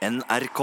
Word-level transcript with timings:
NRK. 0.00 0.60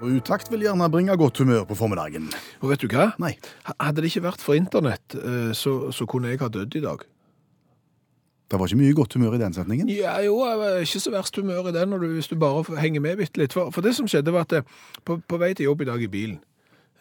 Og 0.00 0.12
utakt 0.16 0.48
vil 0.52 0.62
gjerne 0.64 0.86
bringe 0.92 1.16
godt 1.18 1.40
humør 1.42 1.64
på 1.68 1.76
formiddagen. 1.76 2.28
Og 2.62 2.70
vet 2.70 2.82
du 2.82 2.86
hva? 2.92 3.10
Nei. 3.20 3.34
Hadde 3.72 4.00
det 4.00 4.12
ikke 4.12 4.28
vært 4.28 4.44
for 4.44 4.56
internett, 4.56 5.16
eh, 5.18 5.50
så, 5.56 5.90
så 5.92 6.06
kunne 6.08 6.30
jeg 6.30 6.40
ha 6.40 6.48
dødd 6.52 6.76
i 6.78 6.84
dag. 6.84 7.02
Det 8.50 8.58
var 8.58 8.70
ikke 8.70 8.80
mye 8.80 8.94
godt 8.98 9.14
humør 9.14 9.34
i 9.36 9.42
den 9.42 9.54
setningen. 9.54 9.90
Ja, 9.94 10.16
jo, 10.26 10.40
ikke 10.82 11.02
så 11.02 11.12
verst 11.14 11.36
humør 11.38 11.68
i 11.70 11.74
den 11.74 11.92
når 11.92 12.02
du, 12.02 12.08
hvis 12.16 12.30
du 12.30 12.38
bare 12.38 12.64
henger 12.80 13.02
med 13.02 13.20
bitte 13.20 13.42
litt. 13.42 13.54
For, 13.54 13.74
for 13.74 13.86
det 13.86 13.92
som 13.98 14.08
skjedde 14.10 14.34
var 14.34 14.46
at 14.46 14.56
eh, 14.60 14.72
på, 15.06 15.18
på 15.26 15.42
vei 15.42 15.52
til 15.54 15.68
jobb 15.68 15.84
i 15.84 15.90
dag 15.90 16.06
i 16.06 16.10
bilen, 16.10 16.40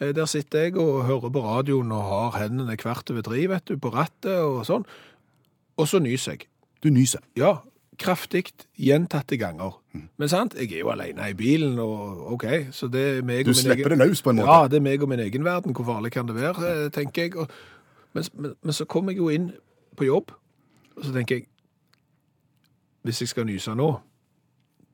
eh, 0.02 0.12
der 0.18 0.30
sitter 0.30 0.68
jeg 0.68 0.78
og 0.82 1.06
hører 1.08 1.34
på 1.34 1.46
radioen 1.46 1.94
og 1.94 2.10
har 2.10 2.40
hendene 2.44 2.78
hvert 2.78 3.14
over 3.14 3.26
tre, 3.30 3.46
vet 3.54 3.70
du, 3.70 3.78
på 3.78 3.94
rattet 3.94 4.34
og 4.34 4.64
sånn. 4.68 4.86
Og 5.78 5.88
så 5.88 6.02
nyser 6.02 6.40
jeg. 6.40 6.50
Du 6.82 6.90
nyser. 6.94 7.22
Ja, 7.38 7.60
kraftig, 8.00 8.52
gjentatte 8.80 9.38
ganger. 9.38 9.76
Men 10.18 10.32
sant, 10.32 10.56
jeg 10.58 10.72
er 10.72 10.84
jo 10.84 10.92
alene 10.94 11.30
i 11.30 11.36
bilen, 11.38 11.80
og 11.80 12.34
ok, 12.34 12.46
så 12.76 12.88
det 12.92 13.06
er 13.18 13.22
meg 13.28 13.46
Du 13.46 13.52
og 13.52 13.56
min 13.56 13.62
slipper 13.62 13.92
egen... 13.92 14.00
det 14.00 14.08
løs 14.08 14.22
på 14.26 14.34
en 14.34 14.42
måte. 14.42 14.52
Ja, 14.52 14.68
det 14.72 14.80
er 14.80 14.86
meg 14.86 15.04
og 15.04 15.12
min 15.12 15.24
egen 15.24 15.46
verden. 15.46 15.76
Hvor 15.76 15.88
farlig 15.88 16.12
kan 16.16 16.28
det 16.28 16.36
være, 16.36 16.86
eh, 16.86 16.92
tenker 16.96 17.28
jeg. 17.28 17.36
Og, 17.38 17.48
men, 18.14 18.24
men, 18.34 18.54
men 18.64 18.74
så 18.74 18.86
kommer 18.86 19.12
jeg 19.12 19.24
jo 19.24 19.30
inn 19.30 19.52
på 20.00 20.08
jobb, 20.08 20.32
og 20.96 21.06
så 21.06 21.14
tenker 21.16 21.40
jeg, 21.42 21.50
hvis 23.04 23.22
jeg 23.22 23.32
skal 23.32 23.48
nyse 23.48 23.76
nå, 23.76 23.90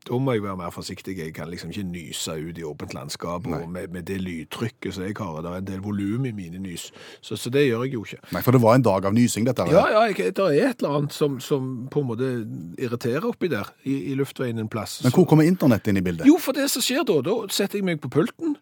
da 0.05 0.17
må 0.21 0.35
jeg 0.35 0.43
være 0.45 0.57
mer 0.59 0.69
forsiktig. 0.73 1.15
Jeg 1.17 1.33
kan 1.33 1.49
liksom 1.49 1.71
ikke 1.73 1.83
nyse 1.89 2.35
ut 2.37 2.59
i 2.61 2.63
åpent 2.67 2.93
landskap, 2.93 3.47
og 3.49 3.63
med, 3.71 3.87
med 3.93 4.05
det 4.05 4.19
lydtrykket 4.21 4.93
som 4.93 5.03
jeg 5.07 5.15
har, 5.17 5.41
det 5.41 5.51
er 5.51 5.63
en 5.63 5.67
del 5.71 5.81
volum 5.81 6.27
i 6.29 6.33
mine 6.37 6.61
nys. 6.61 6.91
Så, 7.25 7.37
så 7.41 7.49
det 7.53 7.65
gjør 7.67 7.83
jeg 7.87 7.93
jo 7.97 8.03
ikke. 8.05 8.21
Nei, 8.35 8.43
for 8.45 8.53
det 8.55 8.61
var 8.63 8.77
en 8.77 8.85
dag 8.85 9.09
av 9.09 9.15
nysing, 9.17 9.47
dette. 9.49 9.65
Ja, 9.73 9.85
ja, 9.95 10.05
jeg, 10.11 10.31
det 10.37 10.45
er 10.45 10.69
et 10.69 10.83
eller 10.85 10.99
annet 11.01 11.15
som, 11.17 11.39
som 11.43 11.67
på 11.91 12.03
en 12.05 12.09
måte 12.13 12.31
irriterer 12.81 13.25
oppi 13.31 13.49
der, 13.51 13.73
i, 13.83 13.97
i 14.11 14.17
luftveien 14.19 14.61
en 14.61 14.69
plass. 14.71 14.99
Men 15.05 15.13
hvor 15.15 15.25
kommer 15.29 15.47
internett 15.49 15.89
inn 15.91 15.97
i 16.01 16.05
bildet? 16.05 16.27
Jo, 16.29 16.37
for 16.41 16.53
det 16.57 16.69
som 16.73 16.85
skjer 16.85 17.05
da, 17.07 17.19
da 17.25 17.37
setter 17.53 17.81
jeg 17.81 17.87
meg 17.89 18.01
på 18.03 18.11
pulten. 18.13 18.55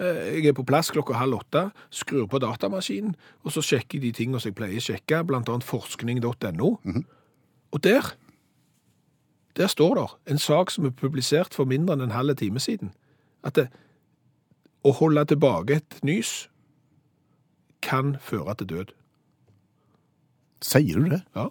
Eh, 0.00 0.22
Jeg 0.36 0.50
er 0.50 0.56
på 0.56 0.64
plass 0.68 0.90
klokka 0.92 1.16
halv 1.16 1.38
åtte, 1.42 1.66
skrur 1.94 2.26
på 2.28 2.40
datamaskinen, 2.42 3.14
og 3.44 3.52
så 3.54 3.62
sjekker 3.64 3.96
jeg 3.96 4.02
de 4.08 4.10
tingene 4.18 4.40
som 4.42 4.50
jeg 4.52 4.56
pleier 4.58 4.80
å 4.80 4.86
sjekke, 4.90 5.22
blant 5.28 5.48
annet 5.52 5.64
forskning.no. 5.64 6.72
Og 7.74 7.82
der, 7.84 8.12
der 9.56 9.66
står 9.72 9.94
det, 9.94 10.06
en 10.34 10.38
sak 10.38 10.70
som 10.70 10.84
er 10.88 10.90
publisert 10.96 11.54
for 11.54 11.64
mindre 11.64 11.96
enn 11.96 12.06
en 12.08 12.16
halv 12.16 12.36
time 12.36 12.60
siden. 12.60 12.92
At 13.44 13.56
det, 13.56 13.68
å 14.84 14.92
holde 14.92 15.24
tilbake 15.24 15.80
et 15.80 15.98
nys 16.06 16.48
kan 17.82 18.16
føre 18.20 18.54
til 18.60 18.68
død. 18.74 18.92
Sier 20.64 20.98
du 20.98 21.08
det? 21.12 21.22
Ja. 21.36 21.48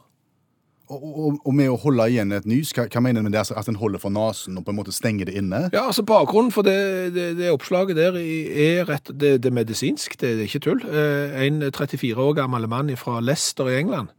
Og, 0.86 1.02
og, 1.02 1.38
og 1.50 1.54
med 1.58 1.72
å 1.74 1.78
holde 1.82 2.06
igjen 2.12 2.34
et 2.36 2.46
nys, 2.46 2.70
hva, 2.78 2.84
hva 2.94 3.02
mener 3.02 3.24
du 3.24 3.26
med 3.26 3.34
det? 3.34 3.40
Altså, 3.42 3.56
At 3.58 3.70
en 3.72 3.80
holder 3.82 4.02
for 4.02 4.14
nasen 4.14 4.58
og 4.60 4.66
på 4.68 4.74
en 4.74 4.78
måte 4.78 4.94
stenger 4.94 5.26
det 5.30 5.34
inne? 5.40 5.64
Ja, 5.74 5.88
altså 5.90 6.04
Bakgrunnen 6.06 6.54
for 6.54 6.68
det, 6.68 6.76
det, 7.16 7.32
det 7.40 7.50
oppslaget 7.54 7.98
der 7.98 8.20
er 8.20 8.86
rett, 8.90 9.10
det, 9.10 9.40
det 9.42 9.50
er 9.50 9.56
medisinsk, 9.58 10.20
det 10.22 10.36
er 10.36 10.44
ikke 10.46 10.62
tull. 10.68 10.84
Eh, 10.86 11.40
En 11.48 11.64
34 11.72 12.14
år 12.22 12.38
gammel 12.38 12.68
mann 12.70 12.94
fra 13.02 13.18
Leicester 13.24 13.72
i 13.72 13.80
England. 13.80 14.14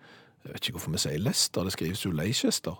Jeg 0.46 0.54
vet 0.56 0.66
ikke 0.66 0.78
hvorfor 0.80 0.96
vi 0.96 1.02
sier 1.04 1.22
Leicester, 1.22 1.66
det 1.66 1.74
skrives 1.76 2.02
jo 2.06 2.10
Leicester. 2.14 2.74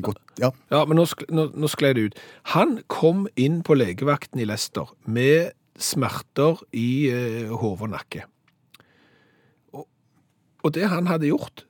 Godt, 0.00 0.20
ja. 0.40 0.48
Ja, 0.72 0.84
men 0.88 0.96
nå, 0.96 1.04
nå, 1.28 1.50
nå 1.52 1.68
skled 1.68 1.98
det 1.98 2.04
ut. 2.06 2.20
Han 2.54 2.78
kom 2.88 3.26
inn 3.36 3.60
på 3.66 3.76
legevakten 3.76 4.40
i 4.40 4.46
Leicester 4.48 4.88
med 5.04 5.52
smerter 5.76 6.62
i 6.72 7.10
eh, 7.12 7.50
hode 7.52 7.84
og 7.88 7.92
nakke. 7.92 8.24
Og, 10.62 10.70
det 10.74 10.86
han 10.88 11.08
hadde 11.10 11.26
gjort, 11.26 11.64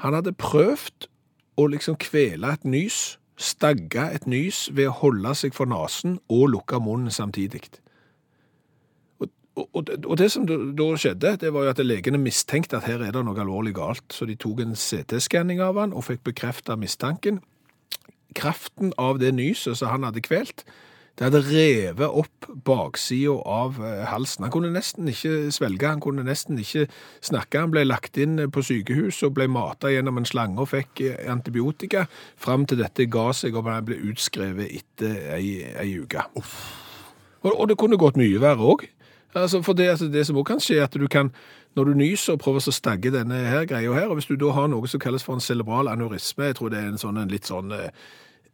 han 0.00 0.16
hadde 0.16 0.32
prøvd 0.32 1.06
å 1.60 1.66
liksom 1.68 1.98
kvele 2.00 2.54
et 2.56 2.64
nys, 2.64 3.18
stagge 3.38 4.06
et 4.14 4.24
nys 4.26 4.68
ved 4.74 4.88
å 4.88 4.96
holde 5.02 5.34
seg 5.36 5.54
for 5.54 5.68
nasen 5.70 6.16
og 6.32 6.48
lukke 6.54 6.80
munnen 6.82 7.12
samtidig. 7.14 7.66
Og, 9.20 9.28
og, 9.74 9.90
og 10.06 10.16
det- 10.18 10.30
som 10.32 10.46
da 10.48 10.88
skjedde, 10.96 11.36
det 11.42 11.52
var 11.52 11.66
jo 11.66 11.70
at 11.74 11.84
legene 11.84 12.18
mistenkte 12.18 12.78
at 12.78 12.88
her 12.88 13.02
er 13.02 13.12
det 13.12 13.24
noe 13.26 13.38
alvorlig 13.38 13.74
galt, 13.76 14.06
så 14.14 14.26
de 14.26 14.34
tok 14.38 14.64
en 14.64 14.74
CT-skanning 14.74 15.60
av 15.60 15.78
han 15.78 15.92
og 15.92 16.06
fikk 16.08 16.24
bekreftet 16.30 16.78
mistanken 16.78 17.42
kraften 18.36 18.92
av 18.98 19.20
det 19.22 19.32
nyset 19.36 19.78
som 19.78 19.92
han 19.92 20.06
hadde 20.08 20.24
kvelt, 20.24 20.64
det 21.18 21.26
hadde 21.26 21.40
revet 21.48 22.14
opp 22.14 22.46
baksida 22.62 23.32
av 23.42 23.80
eh, 23.82 24.04
halsen. 24.06 24.44
Han 24.46 24.52
kunne 24.54 24.70
nesten 24.70 25.08
ikke 25.10 25.50
svelge, 25.54 25.88
han 25.90 26.02
kunne 26.02 26.22
nesten 26.22 26.60
ikke 26.62 26.84
snakke. 27.26 27.58
Han 27.58 27.72
ble 27.74 27.82
lagt 27.88 28.20
inn 28.22 28.38
på 28.54 28.62
sykehus 28.62 29.18
og 29.26 29.34
ble 29.34 29.48
mata 29.50 29.90
gjennom 29.90 30.20
en 30.20 30.28
slange 30.28 30.62
og 30.62 30.70
fikk 30.70 31.02
eh, 31.02 31.24
antibiotika, 31.32 32.04
fram 32.38 32.68
til 32.70 32.78
dette 32.84 33.08
ga 33.10 33.32
seg 33.34 33.58
og 33.58 33.66
han 33.66 33.88
ble 33.88 33.98
utskrevet 34.12 34.70
etter 34.78 35.34
ei, 35.34 35.48
ei 35.74 35.90
uke. 35.98 36.22
Og, 36.38 37.50
og 37.50 37.66
det 37.72 37.80
kunne 37.82 37.98
gått 37.98 38.20
mye 38.20 38.38
verre 38.38 38.70
òg. 38.76 38.86
Altså, 39.40 39.62
for 39.62 39.72
det, 39.72 39.88
altså, 39.88 40.08
det 40.12 40.26
som 40.26 40.36
også 40.36 40.48
kan 40.50 40.62
skje, 40.62 40.78
er 40.78 40.86
at 40.88 40.94
du 40.94 41.08
kan, 41.08 41.32
når 41.76 41.84
du 41.84 41.98
nyser 41.98 42.36
og 42.36 42.40
prøver 42.42 42.68
å 42.68 42.74
stagge 42.74 43.12
denne 43.14 43.42
her 43.48 43.66
greia 43.68 43.92
her, 43.94 44.08
og 44.08 44.18
hvis 44.18 44.30
du 44.30 44.36
da 44.40 44.52
har 44.56 44.70
noe 44.70 44.88
som 44.88 45.02
kalles 45.02 45.24
for 45.24 45.38
en 45.38 45.44
cerebral 45.44 45.90
aneurisme, 45.90 46.48
jeg 46.50 46.58
tror 46.58 46.72
det 46.72 46.80
er 46.80 46.88
en 46.92 47.00
sånn 47.00 47.20
en 47.20 47.32
litt 47.32 47.48
sånn 47.48 47.74
eh, 47.76 47.90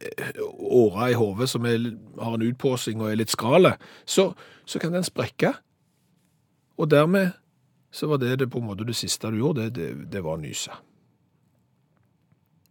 eh, 0.01 0.43
åre 0.43 1.13
i 1.13 1.19
hodet 1.19 1.49
som 1.51 1.67
er, 1.69 1.93
har 2.21 2.37
en 2.37 2.49
utpåsing 2.49 3.01
og 3.03 3.13
er 3.13 3.21
litt 3.23 3.33
skrale, 3.33 3.77
så, 4.05 4.33
så 4.67 4.83
kan 4.83 4.95
den 4.97 5.07
sprekke. 5.07 5.55
Og 6.79 6.91
dermed 6.91 7.33
så 7.95 8.11
var 8.11 8.19
det, 8.19 8.39
det 8.41 8.51
på 8.51 8.59
en 8.59 8.67
måte 8.67 8.87
det 8.87 8.97
siste 8.99 9.31
du 9.31 9.39
gjorde, 9.39 9.69
det, 9.71 9.79
det, 9.79 10.11
det 10.11 10.25
var 10.25 10.39
å 10.39 10.43
nyse. 10.43 10.75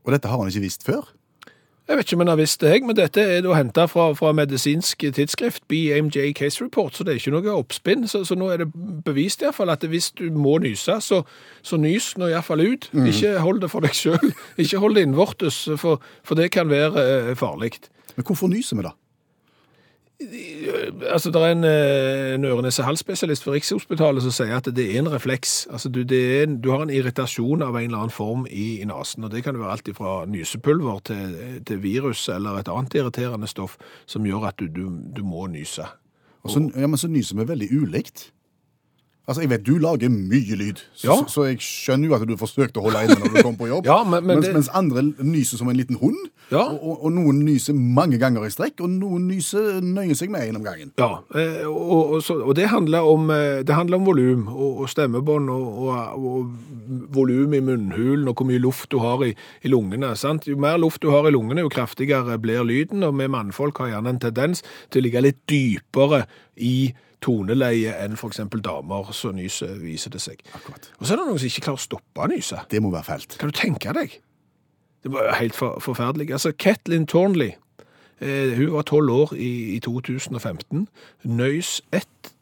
Og 0.04 0.12
dette 0.12 0.28
har 0.28 0.42
han 0.42 0.52
ikke 0.52 0.66
visst 0.66 0.84
før? 0.84 1.08
Jeg 1.84 1.98
vet 1.98 2.08
ikke 2.08 2.16
om 2.16 2.22
jeg 2.22 2.32
har 2.32 2.40
visst 2.40 2.62
det, 2.62 2.78
men 2.88 2.96
dette 2.96 3.22
er 3.28 3.42
da 3.44 3.58
hentet 3.58 3.92
fra, 3.92 4.06
fra 4.16 4.32
medisinsk 4.32 5.04
tidsskrift, 5.04 5.66
BMJ 5.68 6.32
Case 6.38 6.64
Report, 6.64 6.96
så 6.96 7.04
det 7.04 7.12
er 7.12 7.20
ikke 7.20 7.34
noe 7.36 7.56
oppspinn. 7.58 8.08
Så, 8.08 8.22
så 8.24 8.38
nå 8.40 8.48
er 8.54 8.64
det 8.64 8.70
bevist 9.04 9.44
i 9.44 9.50
hvert 9.50 9.58
fall 9.58 9.74
at 9.74 9.84
hvis 9.84 10.14
du 10.16 10.30
må 10.32 10.56
nyse, 10.64 10.96
så, 11.04 11.20
så 11.62 11.80
nys 11.82 12.14
nå 12.18 12.32
iallfall 12.32 12.64
ut. 12.64 12.88
Mm. 12.94 13.04
ut. 13.04 13.12
Ikke 13.12 13.36
hold 13.44 13.60
det 13.66 13.72
for 13.74 13.84
deg 13.84 14.00
selv. 14.00 14.32
Ikke 14.64 14.80
hold 14.80 14.96
det 14.96 15.04
innvortes, 15.10 15.60
for, 15.82 16.00
for 16.24 16.40
det 16.40 16.54
kan 16.56 16.72
være 16.72 17.04
eh, 17.04 17.36
farlig. 17.36 17.76
Men 18.16 18.30
hvorfor 18.30 18.48
nyser 18.48 18.80
vi 18.80 18.88
da? 18.88 18.96
Altså, 21.12 21.32
det 21.32 21.42
er 21.42 21.52
en, 21.54 21.64
eh, 21.68 22.34
en 22.36 22.46
øre-nese-hals-spesialist 22.46 23.48
Rikshospitalet 23.48 24.24
som 24.26 24.34
sier 24.34 24.56
at 24.58 24.70
det 24.76 24.86
er 24.86 25.00
en 25.02 25.12
refleks. 25.12 25.68
Altså, 25.72 25.90
du, 25.90 26.02
en, 26.04 26.60
du 26.62 26.70
har 26.72 26.84
en 26.84 26.94
irritasjon 26.94 27.62
av 27.66 27.76
en 27.78 27.88
eller 27.88 28.04
annen 28.06 28.14
form 28.14 28.46
i, 28.50 28.82
i 28.82 28.88
nasen, 28.90 29.24
og 29.24 29.34
det 29.34 29.44
kan 29.46 29.60
være 29.60 29.78
alt 29.78 29.92
fra 29.98 30.24
nysepulver 30.30 31.02
til, 31.10 31.36
til 31.68 31.84
virus 31.84 32.28
eller 32.30 32.60
et 32.60 32.72
annet 32.72 32.96
irriterende 33.00 33.48
stoff 33.48 33.78
som 34.06 34.26
gjør 34.26 34.50
at 34.52 34.60
du, 34.60 34.68
du, 34.68 34.88
du 34.90 35.24
må 35.28 35.48
nyse. 35.52 35.88
Og 36.44 36.52
så, 36.52 36.64
ja, 36.76 36.88
men 36.88 37.00
så 37.00 37.08
nyser 37.08 37.40
vi 37.40 37.48
veldig 37.48 37.70
ulikt. 37.72 38.32
Altså, 39.26 39.40
Jeg 39.42 39.50
vet 39.54 39.64
du 39.64 39.78
lager 39.80 40.10
mye 40.12 40.56
lyd, 40.60 40.82
så, 40.94 41.08
Ja. 41.08 41.14
så, 41.16 41.30
så 41.32 41.44
jeg 41.48 41.58
skjønner 41.64 42.10
jo 42.10 42.16
at 42.18 42.26
du 42.28 42.34
forsøkte 42.36 42.82
å 42.82 42.84
holde 42.84 43.06
inne 43.06 43.16
når 43.22 43.38
du 43.38 43.42
kom 43.46 43.56
på 43.56 43.70
jobb. 43.70 43.86
Ja, 43.92 44.04
men- 44.04 44.26
men 44.26 44.36
mens, 44.42 44.46
det- 44.50 44.54
mens 44.54 44.70
andre 44.76 45.02
nyser 45.24 45.58
som 45.62 45.70
en 45.72 45.78
liten 45.78 45.96
hund, 46.02 46.18
Ja. 46.52 46.66
og, 46.76 47.06
og, 47.06 47.12
noen 47.16 47.40
nyser 47.46 47.74
mange 47.74 48.20
ganger 48.20 48.44
i 48.46 48.50
strekk, 48.52 48.82
og 48.84 48.90
noen 48.90 49.30
nyser 49.30 49.80
nøyer 49.82 50.14
seg 50.20 50.30
med 50.30 50.42
én 50.52 50.58
om 50.60 50.64
gangen. 50.66 50.92
Ja, 51.00 51.22
eh, 51.34 51.64
og, 51.66 52.12
og, 52.18 52.22
så, 52.22 52.36
og 52.44 52.54
det 52.60 52.68
handler 52.68 53.00
om, 53.08 53.30
eh, 53.32 53.64
det 53.64 53.74
handler 53.74 53.96
om 54.02 54.06
volum 54.06 54.44
og, 54.52 54.90
stemmebånd 54.92 55.50
og, 55.50 55.88
og, 56.20 56.52
volum 57.16 57.54
i 57.56 57.62
munnhulen 57.64 58.28
og 58.28 58.36
hvor 58.36 58.46
mye 58.50 58.60
luft 58.60 58.90
du 58.92 59.00
har 59.00 59.24
i, 59.24 59.32
i 59.64 59.72
lungene. 59.72 60.12
Sant? 60.20 60.48
Jo 60.52 60.58
mer 60.60 60.76
luft 60.78 61.02
du 61.02 61.10
har 61.12 61.26
i 61.28 61.32
lungene, 61.32 61.64
jo 61.64 61.70
kraftigere 61.72 62.36
blir 62.44 62.64
lyden, 62.68 63.04
og 63.08 63.16
vi 63.18 63.28
mannfolk 63.32 63.80
har 63.80 63.94
gjerne 63.96 64.10
en 64.18 64.20
tendens 64.20 64.62
til 64.92 65.02
å 65.02 65.06
ligge 65.08 65.24
litt 65.24 65.40
dypere 65.50 66.26
i 66.60 66.94
toneleie 67.24 67.96
enn 68.04 68.18
eksempel 68.20 68.62
damer, 68.64 69.10
så 69.16 69.32
nyser 69.36 69.80
viser 69.82 70.14
det 70.14 70.22
seg. 70.24 70.44
Akkurat. 70.54 70.92
Og 71.00 71.08
så 71.08 71.16
er 71.16 71.22
det 71.22 71.28
noen 71.30 71.42
som 71.42 71.50
ikke 71.50 71.66
klarer 71.70 71.82
å 71.82 71.88
stoppe 71.88 72.26
å 72.26 72.30
nyse. 72.32 72.62
Det 72.72 72.82
må 72.84 72.92
være 72.94 73.08
fælt. 73.08 73.38
Kan 73.42 73.52
du 73.52 73.58
tenke 73.58 73.96
deg? 73.96 74.20
Det 75.04 75.12
var 75.12 75.34
helt 75.40 75.56
for, 75.56 75.80
forferdelig. 75.84 76.32
Altså, 76.32 76.54
Ketlin 76.56 77.08
Tornley, 77.08 77.56
eh, 78.22 78.54
hun 78.56 78.72
var 78.76 78.88
12 78.88 79.12
år 79.12 79.34
i, 79.36 79.76
i 79.76 79.80
2015, 79.84 80.88
nøys 81.24 81.82
ett 81.92 82.34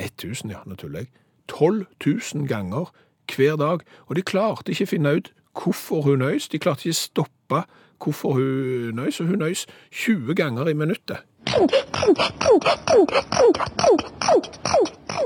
1000, 0.00 0.50
ja, 0.50 0.62
nå 0.66 0.78
tuller 0.80 1.04
jeg. 1.04 1.12
12 1.48 1.86
000 2.06 2.46
ganger 2.48 2.92
hver 3.36 3.56
dag. 3.56 3.82
Og 4.06 4.16
de 4.16 4.22
klarte 4.22 4.72
ikke 4.72 4.86
å 4.86 4.92
finne 4.94 5.14
ut 5.18 5.32
hvorfor 5.58 6.06
hun 6.06 6.22
nøys. 6.22 6.48
De 6.48 6.60
klarte 6.62 6.86
ikke 6.86 6.96
å 6.96 7.00
stoppe 7.00 7.64
hvorfor 8.00 8.38
hun 8.38 8.96
nøys, 8.96 9.20
og 9.20 9.32
hun 9.32 9.42
nøys 9.42 9.66
20 9.90 10.34
ganger 10.38 10.70
i 10.70 10.76
minuttet. 10.78 11.26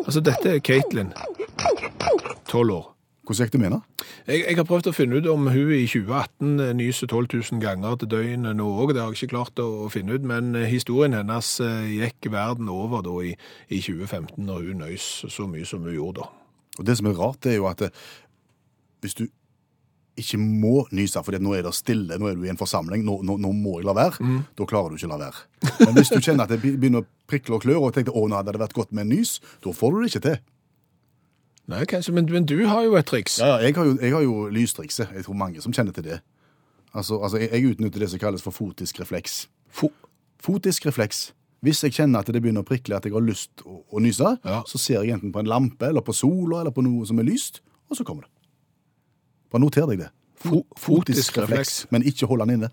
Altså, 0.07 0.21
dette 0.21 0.51
er 0.55 0.59
Caitlin, 0.65 1.13
12 2.49 2.73
år. 2.73 2.91
Hvordan 3.25 3.47
gikk 3.47 3.53
det 3.53 3.61
med 3.61 3.69
henne? 3.71 3.81
Jeg, 4.27 4.45
jeg 4.49 4.57
har 4.59 4.67
prøvd 4.69 4.91
å 4.91 4.93
finne 4.93 5.17
ut 5.17 5.27
om 5.33 5.47
hun 5.49 5.71
i 5.73 5.87
2018 5.89 6.77
nyser 6.77 7.09
12 7.09 7.29
000 7.33 7.63
ganger 7.63 7.97
til 8.01 8.11
døgnet 8.13 8.59
nå 8.59 8.67
òg. 8.69 8.93
Det 8.93 9.01
har 9.01 9.15
jeg 9.15 9.23
ikke 9.23 9.33
klart 9.33 9.63
å, 9.65 9.89
finne 9.93 10.19
ut, 10.19 10.27
men 10.29 10.53
eh, 10.59 10.69
historien 10.69 11.17
hennes 11.17 11.55
eh, 11.65 11.87
gikk 12.03 12.29
verden 12.35 12.69
over 12.73 13.05
da 13.07 13.15
i, 13.25 13.33
i 13.73 13.81
2015, 13.81 14.45
når 14.45 14.69
hun 14.69 14.85
nøys 14.85 15.07
så 15.33 15.49
mye 15.49 15.65
som 15.69 15.87
hun 15.89 15.97
gjorde 15.97 16.21
da. 16.21 16.29
Og 16.79 16.89
det 16.89 16.99
som 16.99 17.09
er 17.09 17.17
rart, 17.17 17.41
det 17.47 17.55
er 17.55 17.59
jo 17.63 17.71
at 17.71 17.87
eh, 17.87 18.05
hvis 19.05 19.17
du 19.17 19.25
ikke 20.21 20.39
må 20.39 20.85
nyse, 20.95 21.19
for 21.27 21.35
nå 21.43 21.55
er 21.59 21.65
det 21.67 21.73
stille, 21.75 22.17
nå 22.21 22.29
er 22.31 22.37
du 22.39 22.45
i 22.47 22.51
en 22.53 22.59
forsamling, 22.61 23.03
nå, 23.07 23.17
nå, 23.27 23.35
nå 23.43 23.51
må 23.57 23.79
jeg 23.81 23.87
la 23.89 23.95
være, 23.99 24.29
da 24.55 24.67
klarer 24.71 24.93
du 24.95 24.99
ikke 25.01 25.09
å 25.09 25.15
la 25.17 25.19
være. 25.25 25.45
Men 25.81 25.97
hvis 25.99 26.13
du 26.13 26.21
kjenner 26.23 26.47
at 26.47 26.53
det 26.55 26.61
begynner 26.63 27.03
å 27.03 27.09
prikle 27.31 27.57
og 27.59 27.65
klør, 27.67 27.81
og 27.89 27.95
tenker 27.97 28.15
å, 28.15 28.27
nå 28.31 28.37
hadde 28.39 28.55
det 28.55 28.63
vært 28.63 28.77
godt 28.79 28.93
med 28.95 29.09
en 29.09 29.15
nys, 29.17 29.41
da 29.65 29.73
får 29.75 29.91
du 29.97 29.99
det 30.05 30.13
ikke 30.13 30.25
til. 30.29 30.39
Nei, 31.73 31.83
kanskje, 31.89 32.13
men, 32.13 32.27
men 32.31 32.45
du 32.47 32.59
har 32.69 32.85
jo 32.85 32.95
et 33.01 33.07
triks. 33.09 33.39
Ja, 33.41 33.55
ja, 33.55 33.63
jeg 33.65 33.75
har 33.79 33.87
jo, 33.89 33.95
jeg 34.03 34.13
har 34.13 34.23
jo 34.27 34.35
lystrikset. 34.53 35.15
Jeg 35.17 35.25
tror 35.25 35.39
mange 35.41 35.63
som 35.65 35.73
kjenner 35.73 35.95
til 35.97 36.05
det. 36.05 36.19
Altså, 36.93 37.17
altså 37.25 37.41
jeg, 37.41 37.49
jeg 37.57 37.73
utnytter 37.73 38.05
det 38.05 38.11
som 38.13 38.21
kalles 38.21 38.45
for 38.45 38.53
fotisk 38.55 39.01
refleks. 39.01 39.47
Fo 39.73 39.89
Fotisk 40.45 40.85
refleks. 40.91 41.31
Hvis 41.65 41.81
jeg 41.87 41.95
kjenner 41.97 42.21
at 42.21 42.29
det 42.29 42.43
begynner 42.45 42.61
å 42.61 42.69
prikle, 42.69 42.99
at 42.99 43.07
jeg 43.09 43.15
har 43.17 43.25
lyst 43.25 43.63
å, 43.65 43.79
å 43.97 44.03
nyse, 44.05 44.35
Ja. 44.45 44.59
så 44.69 44.77
ser 44.79 45.01
jeg 45.01 45.15
enten 45.17 45.33
på 45.33 45.41
en 45.41 45.49
lampe, 45.49 45.89
eller 45.89 46.05
på 46.05 46.13
sola, 46.13 46.61
eller 46.61 46.75
på 46.77 46.85
noe 46.85 47.07
som 47.09 47.17
er 47.23 47.25
lyst, 47.25 47.63
og 47.89 47.97
så 47.97 48.05
kommer 48.05 48.27
det. 48.27 48.34
Bare 49.55 49.63
noter 49.63 49.87
deg 49.87 50.01
det. 50.03 50.09
Fo- 50.43 50.65
fotisk 50.77 51.37
refleks. 51.39 51.85
Men 51.95 52.03
ikke 52.03 52.27
hold 52.27 52.43
den 52.43 52.57
inne. 52.57 52.71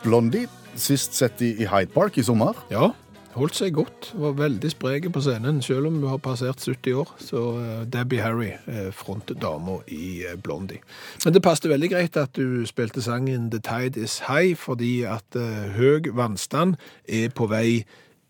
Blondie, 0.00 0.48
sist 0.80 1.12
sett 1.18 1.42
i, 1.44 1.50
Hyde 1.68 1.92
Park 1.92 2.16
i 2.16 2.24
sommer. 2.24 2.56
Ja, 2.72 2.88
holdt 3.36 3.58
seg 3.58 3.74
godt. 3.76 4.08
Var 4.16 4.32
veldig 4.38 4.70
spreke 4.72 5.12
på 5.12 5.20
scenen, 5.20 5.60
selv 5.60 5.90
om 5.90 5.98
hun 6.00 6.08
har 6.08 6.22
passert 6.24 6.64
70 6.64 6.96
år. 7.02 7.12
Så 7.20 7.44
eh, 7.60 7.84
Debbie 7.92 8.24
Harry, 8.24 8.54
uh, 8.64 8.88
frontdama 8.96 9.82
i 9.92 10.24
eh, 10.24 10.38
Blondie. 10.40 10.80
Men 11.26 11.36
det 11.36 11.44
passet 11.44 11.68
veldig 11.68 11.92
greit 11.92 12.16
at 12.16 12.32
du 12.40 12.64
spilte 12.66 13.04
sangen 13.04 13.50
The 13.52 13.60
Tide 13.60 14.08
Is 14.08 14.22
High, 14.30 14.56
fordi 14.56 15.02
at 15.04 15.36
eh, 15.36 15.68
høy 15.76 16.08
vannstand 16.16 16.78
er 17.04 17.28
på 17.36 17.52
vei 17.52 17.82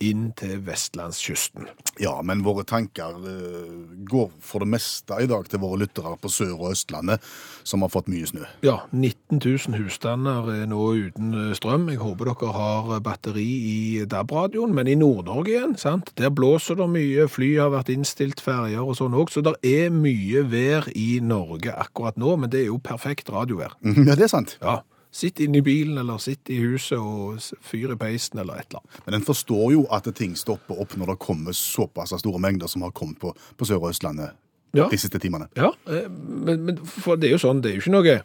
inn 0.04 0.30
til 0.38 0.60
vestlandskysten. 0.66 1.68
Ja, 1.98 2.14
men 2.22 2.44
våre 2.46 2.64
tanker 2.68 3.16
uh, 3.18 3.88
går 4.08 4.30
for 4.44 4.62
det 4.62 4.70
meste 4.70 5.18
i 5.22 5.28
dag 5.30 5.48
til 5.50 5.62
våre 5.62 5.80
lyttere 5.82 6.14
på 6.20 6.30
Sør- 6.30 6.58
og 6.58 6.72
Østlandet, 6.72 7.24
som 7.66 7.82
har 7.82 7.92
fått 7.92 8.10
mye 8.10 8.26
snø. 8.28 8.46
Ja, 8.66 8.78
19 8.92 9.40
000 9.42 9.78
husstander 9.80 10.48
er 10.52 10.68
nå 10.70 10.82
uten 11.08 11.32
eh, 11.34 11.54
strøm. 11.58 11.88
Jeg 11.92 12.00
håper 12.02 12.30
dere 12.30 12.52
har 12.54 12.92
eh, 12.96 13.02
batteri 13.04 13.46
i 13.46 13.78
DAB-radioen, 14.08 14.74
men 14.74 14.90
i 14.90 14.96
Nord-Norge 14.98 15.54
igjen, 15.54 15.76
sant? 15.80 16.12
der 16.18 16.32
blåser 16.34 16.78
det 16.78 16.88
mye, 16.92 17.26
fly 17.30 17.50
har 17.58 17.72
vært 17.74 17.90
innstilt, 17.92 18.42
ferger 18.44 18.84
og 18.84 18.96
sånn 18.98 19.16
også, 19.18 19.40
så 19.40 19.46
det 19.50 19.56
er 19.66 19.90
mye 19.94 20.44
vær 20.48 20.88
i 20.96 21.18
Norge 21.24 21.74
akkurat 21.74 22.18
nå, 22.20 22.36
men 22.40 22.52
det 22.52 22.64
er 22.64 22.70
jo 22.72 22.78
perfekt 22.82 23.32
radiovær. 23.34 23.76
Ja, 24.08 24.14
det 24.16 24.28
er 24.28 24.30
sant. 24.30 24.54
Ja, 24.62 24.78
sitt 25.18 25.40
inne 25.42 25.58
i 25.58 25.64
bilen, 25.66 25.98
eller 25.98 26.20
sitt 26.22 26.50
i 26.54 26.60
huset 26.62 26.98
og 26.98 27.40
fyr 27.66 27.92
i 27.94 27.98
peisen, 27.98 28.38
eller 28.42 28.60
et 28.60 28.68
eller 28.70 28.84
annet. 28.84 29.00
Men 29.06 29.18
en 29.18 29.26
forstår 29.26 29.72
jo 29.74 29.86
at 29.94 30.06
ting 30.18 30.36
stopper 30.38 30.78
opp 30.84 30.94
når 30.98 31.12
det 31.14 31.18
kommer 31.24 31.56
såpass 31.56 32.14
store 32.22 32.38
mengder 32.42 32.70
som 32.70 32.84
har 32.86 32.94
kommet 32.94 33.18
på, 33.22 33.32
på 33.58 33.66
Sør- 33.68 33.82
og 33.82 33.90
Østlandet 33.92 34.36
Ja. 34.76 34.84
de 34.92 34.98
siste 35.00 35.18
timene. 35.18 35.46
Ja, 35.56 35.70
eh, 35.88 36.08
men, 36.10 36.64
men 36.66 36.76
for 36.84 37.16
det 37.16 37.30
er 37.30 37.38
jo 37.38 37.40
sånn, 37.40 37.62
det 37.64 37.70
er 37.70 37.78
jo 37.78 37.82
ikke 37.86 37.94
noe, 37.96 38.18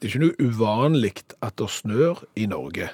det 0.00 0.08
er 0.08 0.08
ikke 0.08 0.22
noe 0.24 0.48
uvanlig 0.50 1.12
at 1.44 1.56
det 1.60 1.68
snør 1.70 2.22
i 2.36 2.46
Norge. 2.48 2.88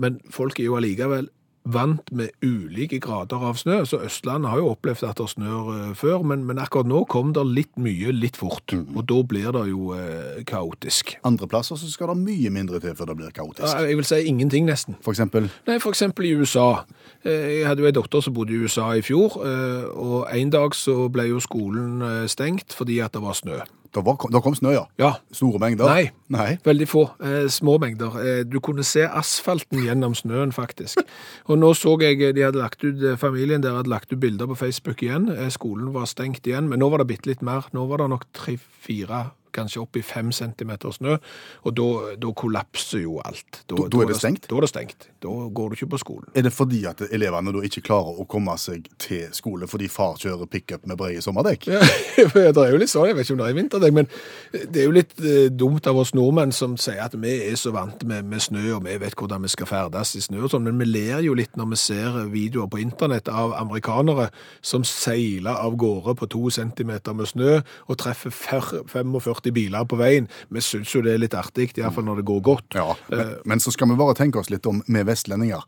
Men 0.00 0.16
folk 0.32 0.58
er 0.58 0.70
jo 0.70 0.78
allikevel 0.78 1.28
vant 1.64 2.08
med 2.10 2.32
ulike 2.42 2.98
grader 3.02 3.42
av 3.46 3.56
snø, 3.60 3.82
så 3.86 4.00
Østlandet 4.02 4.50
har 4.50 4.58
jo 4.58 4.72
opplevd 4.72 5.04
at 5.06 5.20
det 5.20 5.28
snør 5.30 5.68
eh, 5.74 5.92
før, 5.98 6.24
men, 6.26 6.42
men 6.48 6.58
akkurat 6.58 6.88
nå 6.90 7.04
kom 7.12 7.30
det 7.36 7.44
litt 7.46 7.72
mye, 7.78 8.10
litt 8.16 8.36
fort, 8.40 8.74
og 8.74 9.02
da 9.06 9.18
blir 9.30 9.50
det 9.54 9.64
jo 9.70 9.92
eh, 9.94 10.40
kaotisk. 10.48 11.14
Andre 11.28 11.46
plasser 11.50 11.78
så 11.78 11.90
skal 11.92 12.12
det 12.12 12.18
mye 12.24 12.50
mindre 12.54 12.80
til 12.82 12.96
før 12.98 13.12
det 13.12 13.18
blir 13.20 13.34
kaotisk. 13.36 13.68
Ja, 13.68 13.84
jeg 13.86 14.00
vil 14.00 14.08
si 14.08 14.22
ingenting 14.26 14.66
nesten. 14.66 14.98
For 15.04 15.14
eksempel 15.14 15.46
Nei, 15.68 15.78
for 15.82 15.94
eksempel 15.94 16.26
i 16.26 16.34
USA. 16.34 16.82
Eh, 17.24 17.60
Jeg 17.62 17.68
hadde 17.68 17.84
jo 17.84 17.90
en 17.92 17.98
datter 18.00 18.24
som 18.24 18.34
bodde 18.34 18.54
i 18.56 18.58
USA 18.64 18.90
i 18.98 19.04
fjor, 19.06 19.38
eh, 19.46 19.86
og 19.92 20.26
en 20.32 20.50
dag 20.50 20.74
så 20.74 21.06
ble 21.12 21.28
jo 21.30 21.38
skolen 21.42 22.02
stengt 22.30 22.74
fordi 22.74 22.98
at 23.04 23.14
det 23.14 23.22
var 23.22 23.38
snø. 23.38 23.60
Da, 23.92 24.00
var, 24.00 24.16
da 24.32 24.40
kom 24.40 24.54
snø, 24.56 24.70
ja. 24.72 24.86
Ja, 25.00 25.10
Store 25.36 25.58
mengder. 25.60 25.90
Nei. 25.90 26.06
Nei. 26.32 26.56
Veldig 26.64 26.86
få, 26.88 27.02
eh, 27.20 27.44
små 27.52 27.76
mengder. 27.82 28.14
Eh, 28.22 28.40
du 28.48 28.56
kunne 28.64 28.84
se 28.88 29.04
asfalten 29.04 29.82
gjennom 29.84 30.14
snøen, 30.16 30.52
faktisk. 30.56 31.02
Og 31.52 31.60
nå 31.60 31.74
så 31.76 31.92
jeg 32.00 32.22
eh, 32.22 32.32
de 32.32 32.46
hadde 32.46 32.62
lagt 32.62 32.80
ut, 32.86 33.02
eh, 33.04 33.18
familien 33.20 33.64
der 33.64 33.76
hadde 33.76 33.92
lagt 33.92 34.12
ut 34.12 34.20
bilder 34.22 34.48
på 34.48 34.56
Facebook 34.62 35.04
igjen. 35.04 35.28
Eh, 35.36 35.50
skolen 35.52 35.92
var 35.92 36.08
stengt 36.08 36.48
igjen, 36.48 36.70
men 36.72 36.80
nå 36.80 36.88
var 36.88 37.04
det 37.04 37.10
bitte 37.12 37.28
litt 37.28 37.44
mer. 37.44 37.68
Nå 37.76 37.84
var 37.90 38.00
det 38.00 38.08
nok 38.14 38.24
tre-fire, 38.32 39.26
kanskje 39.54 39.82
opp 39.82 39.98
i 39.98 40.02
fem 40.06 40.32
centimeter 40.32 40.92
snø, 40.94 41.18
og 41.62 41.76
da 41.76 42.32
kollapser 42.36 43.04
jo 43.04 43.18
alt. 43.24 43.62
Da, 43.70 43.86
da 43.92 44.02
er 44.02 44.10
det 44.10 44.18
stengt? 44.20 44.48
Da 44.50 44.58
er 44.58 44.66
det 44.66 44.70
stengt. 44.72 45.08
Da 45.22 45.32
går 45.54 45.72
du 45.72 45.78
ikke 45.78 45.92
på 45.94 46.00
skolen. 46.02 46.30
Er 46.34 46.46
det 46.46 46.52
fordi 46.54 46.82
at 46.88 47.02
elevene 47.12 47.54
da 47.54 47.62
ikke 47.66 47.84
klarer 47.86 48.18
å 48.22 48.26
komme 48.28 48.54
seg 48.60 48.88
til 49.02 49.28
skole 49.36 49.68
fordi 49.70 49.88
far 49.92 50.16
kjører 50.20 50.48
pickup 50.50 50.86
med 50.90 50.98
brede 51.00 51.22
sommerdekk? 51.24 51.68
Ja, 51.70 51.82
det 52.34 52.50
er 52.50 52.72
jo 52.74 52.80
litt 52.80 52.92
sånn, 52.92 53.08
jeg 53.10 53.18
vet 53.18 53.28
ikke 53.28 53.36
om 53.36 53.42
det 53.42 53.50
er 53.50 53.58
vinterdekk, 53.58 53.96
men 54.00 54.10
det 54.52 54.82
er 54.82 54.88
jo 54.88 54.96
litt 54.96 55.14
eh, 55.22 55.48
dumt 55.52 55.86
av 55.90 56.00
oss 56.02 56.14
nordmenn 56.16 56.54
som 56.56 56.76
sier 56.80 57.02
at 57.04 57.14
vi 57.18 57.34
er 57.48 57.58
så 57.60 57.72
vant 57.74 58.02
med, 58.08 58.26
med 58.28 58.42
snø, 58.42 58.64
og 58.76 58.86
vi 58.86 58.96
vet 59.02 59.16
hvordan 59.18 59.46
vi 59.46 59.52
skal 59.52 59.70
ferdes 59.70 60.16
i 60.18 60.24
snø 60.24 60.44
og 60.46 60.52
sånn, 60.54 60.66
men 60.66 60.80
vi 60.82 60.88
ler 60.90 61.22
jo 61.26 61.36
litt 61.38 61.56
når 61.58 61.72
vi 61.72 61.80
ser 61.80 62.18
videoer 62.32 62.70
på 62.72 62.82
internett 62.82 63.30
av 63.32 63.54
amerikanere 63.58 64.30
som 64.64 64.86
seiler 64.86 65.54
av 65.54 65.76
gårde 65.80 66.16
på 66.18 66.28
to 66.32 66.50
centimeter 66.54 67.16
med 67.16 67.30
snø 67.30 67.60
og 67.62 67.98
treffer 68.00 68.34
45 68.34 69.12
40 69.42 69.52
biler 69.52 69.84
på 69.84 69.96
veien. 69.96 70.28
Vi 70.50 70.60
syns 70.60 70.94
jo 70.94 71.02
det 71.02 71.14
er 71.14 71.22
litt 71.22 71.34
artig, 71.34 71.72
iallfall 71.78 72.06
når 72.06 72.22
det 72.22 72.28
går 72.30 72.40
godt. 72.42 72.74
Ja, 72.74 72.94
men, 73.10 73.20
eh, 73.20 73.34
men, 73.44 73.60
så 73.60 73.70
skal 73.70 73.88
vi 73.90 73.96
bare 73.96 74.14
tenke 74.14 74.38
oss 74.38 74.50
litt 74.50 74.66
om 74.66 74.82
med 74.86 75.06
vestlendinger. 75.06 75.62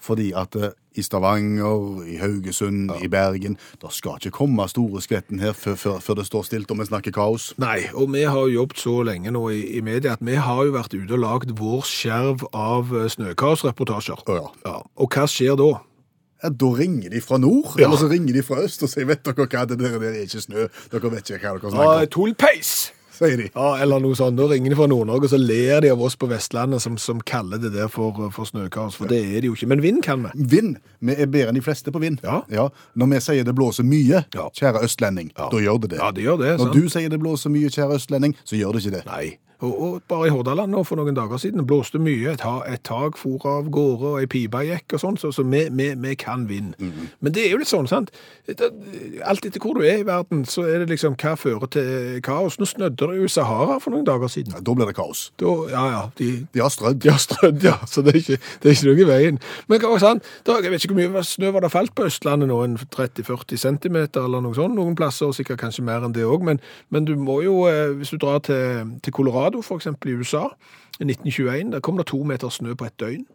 Fordi 0.00 0.32
at 0.32 0.56
eh, 0.56 0.72
i 0.96 1.02
Stavanger, 1.02 2.04
i 2.08 2.16
Haugesund, 2.18 2.90
ja. 2.90 3.04
i 3.04 3.08
Bergen. 3.08 3.56
Det 3.80 3.92
skal 3.94 4.18
ikke 4.18 4.34
komme 4.40 4.66
store 4.68 5.02
skvetten 5.02 5.40
her 5.40 5.52
før, 5.52 5.76
før, 5.78 6.00
før 6.00 6.18
det 6.20 6.26
står 6.26 6.48
stilt 6.48 6.70
og 6.70 6.80
vi 6.80 6.88
snakker 6.88 7.14
kaos. 7.14 7.52
Nei, 7.62 7.84
og 7.94 8.10
vi 8.14 8.24
har 8.26 8.40
jo 8.48 8.62
jobbet 8.62 8.82
så 8.82 8.96
lenge 9.06 9.30
nå 9.30 9.44
i, 9.54 9.60
i 9.78 9.84
media 9.84 10.16
at 10.16 10.24
vi 10.24 10.34
har 10.34 10.64
jo 10.66 10.74
vært 10.74 10.96
ute 10.96 11.14
og 11.14 11.22
lagd 11.22 11.54
vår 11.60 11.86
skjerv 11.86 12.48
av 12.50 12.90
eh, 12.96 13.06
snøkaosreportasjer. 13.14 14.26
Ja. 14.26 14.50
ja. 14.66 14.76
Og 14.98 15.14
hva 15.14 15.28
skjer 15.30 15.56
da? 15.60 15.70
Ja, 16.40 16.48
Da 16.48 16.70
ringer 16.72 17.10
de 17.12 17.20
fra 17.20 17.36
nord, 17.38 17.74
eller 17.76 17.96
så 18.00 18.08
ringer 18.08 18.32
de 18.32 18.42
fra 18.42 18.62
øst 18.64 18.82
og 18.82 18.88
sier 18.88 19.04
vet 19.08 19.20
dere 19.26 19.44
hva, 19.44 19.66
det 19.68 19.76
der, 19.80 20.00
er 20.00 20.22
ikke 20.24 20.40
snø. 20.40 20.70
Dere 20.92 21.12
vet 21.12 21.28
ikke 21.28 21.42
hva 21.44 21.58
dere 21.58 21.74
snakker 21.74 21.90
om. 21.90 22.00
Uh, 22.00 22.08
Tullpeis! 22.08 22.72
Sier 23.20 23.36
de. 23.42 23.48
Ja, 23.54 23.68
eller 23.84 24.00
noe 24.02 24.16
sånt. 24.18 24.38
Da 24.40 24.46
ringer 24.50 24.72
de 24.72 24.78
fra 24.78 24.88
Nord-Norge, 24.90 25.28
og 25.28 25.32
så 25.34 25.38
ler 25.40 25.84
de 25.84 25.92
av 25.92 26.02
oss 26.02 26.16
på 26.20 26.28
Vestlandet 26.30 26.82
som, 26.84 26.96
som 27.00 27.20
kaller 27.28 27.60
det 27.62 27.72
der 27.76 27.90
for, 27.92 28.16
for 28.34 28.48
snøkaos, 28.48 28.96
for 28.98 29.10
det 29.12 29.20
er 29.22 29.44
det 29.44 29.50
jo 29.50 29.56
ikke. 29.58 29.68
Men 29.70 29.82
vind 29.84 30.02
kan 30.06 30.24
vi. 30.26 30.32
Vind. 30.56 30.76
Vi 31.00 31.14
er 31.16 31.30
bedre 31.30 31.52
enn 31.52 31.60
de 31.60 31.64
fleste 31.64 31.92
på 31.94 32.02
vind. 32.02 32.18
Ja. 32.24 32.66
Når 32.98 33.12
vi 33.14 33.20
sier 33.28 33.44
det 33.46 33.54
blåser 33.58 33.86
mye, 33.86 34.24
kjære 34.32 34.82
østlending, 34.86 35.30
Ja. 35.36 35.48
da 35.52 35.60
gjør 35.62 35.80
det 35.84 35.90
det. 35.94 36.00
Ja, 36.02 36.10
det 36.16 36.24
gjør 36.26 36.40
det. 36.42 36.56
Når 36.58 36.66
sant? 36.66 36.74
du 36.80 36.88
sier 36.96 37.08
det 37.12 37.20
blåser 37.20 37.50
mye, 37.54 37.70
kjære 37.70 38.00
østlending, 38.00 38.34
så 38.44 38.56
gjør 38.58 38.72
det 38.76 38.84
ikke 38.84 38.96
det. 38.98 39.04
Nei. 39.06 39.38
Og, 39.60 39.72
og 39.82 40.02
bare 40.08 40.28
i 40.28 40.32
Hordaland 40.32 40.72
nå 40.72 40.82
for 40.88 41.00
noen 41.00 41.16
dager 41.16 41.40
siden 41.40 41.66
blåste 41.68 42.00
mye. 42.00 42.34
Et, 42.34 42.44
et 42.72 42.82
tak 42.86 43.18
for 43.20 43.40
av 43.48 43.68
gårde 43.72 44.14
og 44.14 44.20
ei 44.22 44.28
pipe 44.30 44.62
gikk 44.66 44.96
og 44.96 45.02
sånn, 45.02 45.18
så, 45.20 45.32
så 45.34 45.44
vi, 45.44 45.66
vi, 45.76 45.90
vi 46.00 46.14
kan 46.18 46.46
vind. 46.48 46.74
Men 47.20 47.34
det 47.36 47.46
er 47.46 47.54
jo 47.54 47.60
litt 47.60 47.70
sånn, 47.70 47.88
sant? 47.90 48.12
Det, 48.48 48.70
alt 49.28 49.46
etter 49.46 49.62
hvor 49.62 49.76
du 49.78 49.84
er 49.84 50.00
i 50.00 50.06
verden, 50.06 50.44
så 50.48 50.64
er 50.68 50.82
det 50.82 50.90
liksom 50.94 51.16
hva 51.20 51.34
fører 51.38 51.70
til 51.72 52.20
kaos. 52.26 52.58
Nå 52.60 52.68
snødde 52.68 53.10
det 53.10 53.20
jo 53.20 53.28
i 53.28 53.32
Sahara 53.32 53.78
for 53.82 53.94
noen 53.94 54.06
dager 54.08 54.32
siden. 54.32 54.56
Ja, 54.56 54.62
Da 54.64 54.74
blir 54.76 54.88
det 54.88 54.96
kaos. 54.98 55.26
Da, 55.40 55.52
ja, 55.70 55.84
ja, 55.94 56.02
de, 56.18 56.30
De 56.54 56.62
har 56.64 56.72
strødd. 56.72 57.00
De 57.04 57.10
har 57.12 57.20
strødd, 57.20 57.62
ja, 57.64 57.76
så 57.90 58.04
det 58.06 58.14
er 58.14 58.20
ikke, 58.22 58.40
det 58.62 58.70
er 58.70 58.76
ikke 58.76 58.88
noe 58.88 59.04
i 59.04 59.08
veien. 59.10 59.40
Men 59.70 59.82
hva 59.84 59.98
sant? 60.02 60.26
Da, 60.46 60.58
jeg 60.64 60.72
vet 60.72 60.84
ikke 60.84 60.96
hvor 60.96 61.14
mye 61.14 61.24
snø 61.26 61.52
var 61.54 61.64
det 61.66 61.72
falt 61.74 61.94
på 61.96 62.06
Østlandet 62.08 62.50
nå, 62.50 62.60
en 62.64 62.78
30-40 62.80 63.60
centimeter 63.60 64.24
eller 64.24 64.44
noe 64.44 64.56
sånt, 64.56 64.76
noen 64.78 64.96
plasser, 64.98 65.30
og 65.30 65.36
sikkert 65.36 65.60
kanskje 65.62 65.84
mer 65.86 66.06
enn 66.06 66.14
det 66.16 66.24
òg. 66.26 66.44
Men, 66.46 66.60
men 66.90 67.08
du 67.08 67.14
må 67.18 67.40
jo, 67.44 67.64
eh, 67.70 67.90
hvis 67.98 68.14
du 68.14 68.20
drar 68.22 68.40
til, 68.46 68.94
til 69.04 69.14
Colorado, 69.16 69.49
for 69.62 69.80
eksempel 69.80 70.10
i 70.10 70.14
USA, 70.20 70.46
i 71.00 71.04
1921, 71.04 71.72
der 71.72 71.80
kom 71.80 71.98
det 71.98 72.06
to 72.06 72.22
meter 72.24 72.48
snø 72.48 72.74
på 72.74 72.86
et 72.86 72.98
døgn. 73.00 73.26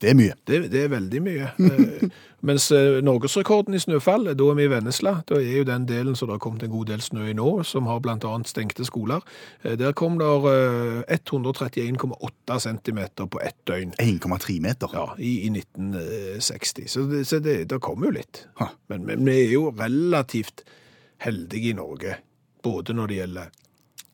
Det 0.00 0.10
er 0.10 0.16
mye. 0.16 0.34
Det, 0.48 0.62
det 0.72 0.84
er 0.86 0.92
veldig 0.94 1.22
mye. 1.22 1.52
Eh, 1.70 2.08
mens 2.48 2.70
eh, 2.72 3.02
norgesrekorden 3.04 3.76
i 3.76 3.78
snøfall, 3.82 4.30
da 4.32 4.44
er 4.48 4.56
vi 4.56 4.64
i 4.64 4.70
Vennesla. 4.72 5.12
Da 5.28 5.36
er 5.36 5.58
jo 5.58 5.66
den 5.68 5.84
delen 5.88 6.16
som 6.16 6.30
det 6.30 6.38
har 6.38 6.40
kommet 6.40 6.62
en 6.64 6.72
god 6.72 6.88
del 6.88 7.02
snø 7.04 7.26
i 7.28 7.34
nå, 7.36 7.48
som 7.68 7.84
har 7.90 8.00
annet 8.08 8.48
stengte 8.48 8.86
skoler. 8.88 9.20
Eh, 9.62 9.76
der 9.76 9.92
kom 9.92 10.16
det 10.18 10.30
eh, 10.48 11.18
131,8 11.18 12.58
centimeter 12.64 13.28
på 13.28 13.42
ett 13.44 13.58
døgn. 13.68 13.92
1,3 14.00 14.56
meter. 14.64 14.88
Ja, 14.96 15.06
i, 15.18 15.34
i 15.46 15.52
1960. 15.52 16.88
Så 16.88 17.04
det, 17.12 17.24
så 17.28 17.38
det, 17.44 17.64
det 17.68 17.80
kom 17.84 18.04
jo 18.04 18.14
litt. 18.16 18.46
Men, 18.88 19.04
men 19.04 19.24
vi 19.28 19.36
er 19.44 19.52
jo 19.52 19.68
relativt 19.76 20.64
heldige 21.20 21.74
i 21.74 21.76
Norge, 21.76 22.16
både 22.64 22.96
når 22.96 23.12
det 23.12 23.20
gjelder 23.20 23.52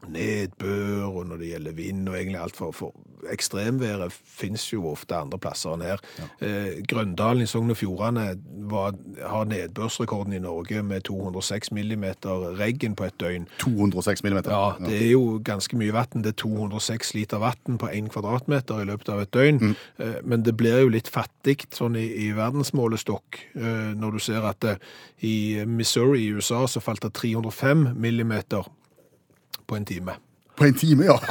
nedbør, 0.08 1.06
og 1.08 1.26
når 1.26 1.36
det 1.42 1.48
gjelder 1.54 1.72
vind, 1.76 2.08
og 2.08 2.16
egentlig 2.18 2.40
alt 2.40 2.56
for, 2.56 2.74
for 2.76 2.94
ekstremværet 3.32 4.12
finnes 4.12 4.62
jo 4.70 4.84
ofte 4.92 5.16
andre 5.18 5.38
plasser 5.42 5.72
enn 5.74 5.82
her. 5.82 6.02
Eh, 6.44 6.82
Grøndalen 6.88 7.42
i 7.42 7.48
Sogn 7.50 7.72
og 7.72 7.78
Fjordane 7.80 8.26
var, 8.70 8.94
har 9.26 9.48
nedbørsrekorden 9.50 10.36
i 10.36 10.40
Norge 10.42 10.82
med 10.86 11.02
206 11.08 11.72
millimeter 11.74 12.44
regn 12.60 12.94
på 12.98 13.08
et 13.08 13.16
døgn. 13.20 13.48
206 13.62 14.22
millimeter. 14.26 14.54
Ja, 14.54 14.76
det 14.86 15.00
er 15.00 15.10
jo 15.14 15.40
ganske 15.44 15.78
mye 15.80 15.94
vann. 15.96 16.22
Det 16.22 16.34
er 16.36 16.38
206 16.44 17.14
liter 17.16 17.42
vann 17.42 17.80
på 17.82 17.90
én 17.90 18.10
kvadratmeter 18.12 18.84
i 18.84 18.88
løpet 18.92 19.10
av 19.16 19.24
et 19.24 19.34
døgn. 19.34 19.74
Eh, 19.98 20.20
Men 20.22 20.42
det 20.46 20.56
blir 20.56 20.84
jo 20.84 20.92
litt 20.92 21.08
fattig 21.10 21.66
sånn 21.74 21.96
i, 21.98 22.06
i 22.28 22.30
verdensmålestokk 22.36 23.42
eh, 23.56 23.92
når 23.96 24.16
du 24.18 24.22
ser 24.22 24.46
at 24.46 24.60
det, 24.62 24.78
i 25.26 25.64
Missouri 25.66 26.26
i 26.26 26.32
USA 26.36 26.66
så 26.68 26.80
falt 26.84 27.02
det 27.02 27.14
305 27.16 27.88
millimeter 27.96 28.66
på 29.66 29.76
en 29.76 29.84
time. 29.84 30.16
På 30.56 30.64
en 30.64 30.74
time, 30.74 31.04
ja. 31.04 31.20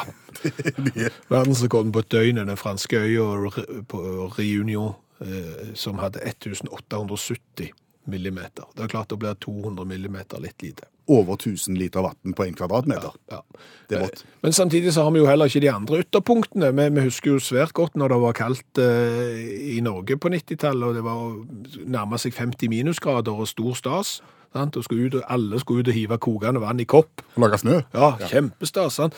Er. 0.95 1.13
Verdensrekorden 1.31 1.91
på 1.95 2.03
et 2.03 2.11
døgn 2.11 2.37
er 2.37 2.45
den 2.45 2.59
franske 2.59 2.99
øya 2.99 3.49
på 3.89 4.01
Reunion, 4.37 4.93
eh, 5.23 5.71
som 5.73 5.97
hadde 6.03 6.21
1870 6.27 7.71
millimeter. 8.05 8.67
Det 8.75 8.83
er 8.83 8.91
klart 8.91 9.09
det 9.09 9.19
blir 9.23 9.33
200 9.41 9.87
millimeter 9.89 10.43
litt 10.43 10.61
lite. 10.61 10.85
Over 11.07 11.35
1000 11.37 11.77
liter 11.77 12.01
vann 12.01 12.33
på 12.33 12.43
en 12.47 12.55
kvadratmeter. 12.57 13.13
Ja. 13.31 13.41
Det 13.89 13.97
er 13.97 14.05
vått. 14.07 14.23
Eh, 14.23 14.37
Men 14.41 14.53
samtidig 14.53 14.93
så 14.93 15.03
har 15.03 15.11
vi 15.11 15.19
jo 15.19 15.27
heller 15.29 15.45
ikke 15.45 15.61
de 15.61 15.69
andre 15.71 15.99
ytterpunktene. 16.01 16.71
Vi, 16.73 16.87
vi 16.95 17.01
husker 17.05 17.31
jo 17.35 17.39
svært 17.43 17.73
godt 17.77 17.95
når 17.95 18.13
det 18.13 18.21
var 18.21 18.33
kaldt 18.33 18.81
eh, 18.81 19.75
i 19.75 19.81
Norge 19.85 20.17
på 20.17 20.29
90-tallet, 20.33 20.87
og 20.87 20.95
det 20.95 21.03
var 21.05 21.85
nærma 21.85 22.17
seg 22.17 22.33
50 22.33 22.69
minusgrader 22.73 23.33
og 23.33 23.47
stor 23.47 23.73
stas. 23.77 24.21
Sant? 24.55 24.77
Og 24.79 24.83
skulle 24.87 25.09
ut, 25.09 25.15
og 25.19 25.23
alle 25.29 25.59
skulle 25.59 25.83
ut 25.83 25.87
og 25.91 25.93
hive 25.97 26.17
kokende 26.17 26.61
vann 26.63 26.79
i 26.79 26.87
kopp. 26.87 27.21
Og 27.35 27.43
lage 27.43 27.57
snø. 27.59 27.81
Ja, 27.93 28.13
kjempestas. 28.31 28.95
Sant? 29.01 29.13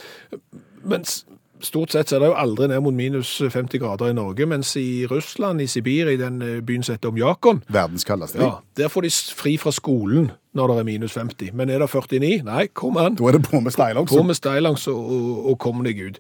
Mens 0.87 1.19
stort 1.65 1.91
sett 1.91 2.09
så 2.09 2.15
er 2.15 2.19
det 2.23 2.27
jo 2.31 2.35
aldri 2.37 2.67
ned 2.67 2.81
mot 2.85 2.93
minus 2.93 3.29
50 3.41 3.79
grader 3.81 4.11
i 4.11 4.15
Norge, 4.17 4.45
mens 4.45 4.75
i 4.79 5.05
Russland, 5.09 5.61
i 5.61 5.67
Sibir, 5.67 6.09
i 6.11 6.17
den 6.19 6.41
eh, 6.41 6.59
byen 6.61 6.83
som 6.83 6.93
heter 6.97 7.09
Omjakon, 7.09 7.63
Verdens 7.73 8.03
kaldeste. 8.07 8.39
ja, 8.41 8.59
der 8.77 8.87
får 8.93 9.01
de 9.07 9.11
fri 9.39 9.55
fra 9.57 9.71
skolen 9.71 10.31
når 10.57 10.67
det 10.73 10.77
er 10.79 10.87
minus 10.89 11.13
50. 11.17 11.51
Men 11.53 11.69
er 11.69 11.79
det 11.79 11.89
49? 11.89 12.43
Nei, 12.45 12.67
kom 12.73 12.97
an. 12.97 13.15
Da 13.15 13.27
er 13.29 13.37
det 13.37 13.43
på 13.49 13.59
med 13.61 13.71
stillongs. 13.75 14.11
På 14.13 14.23
med 14.23 14.35
stillongs 14.37 14.87
og, 14.87 15.11
og, 15.11 15.45
og 15.51 15.59
kom 15.59 15.83
deg 15.85 15.99
ut. 16.01 16.17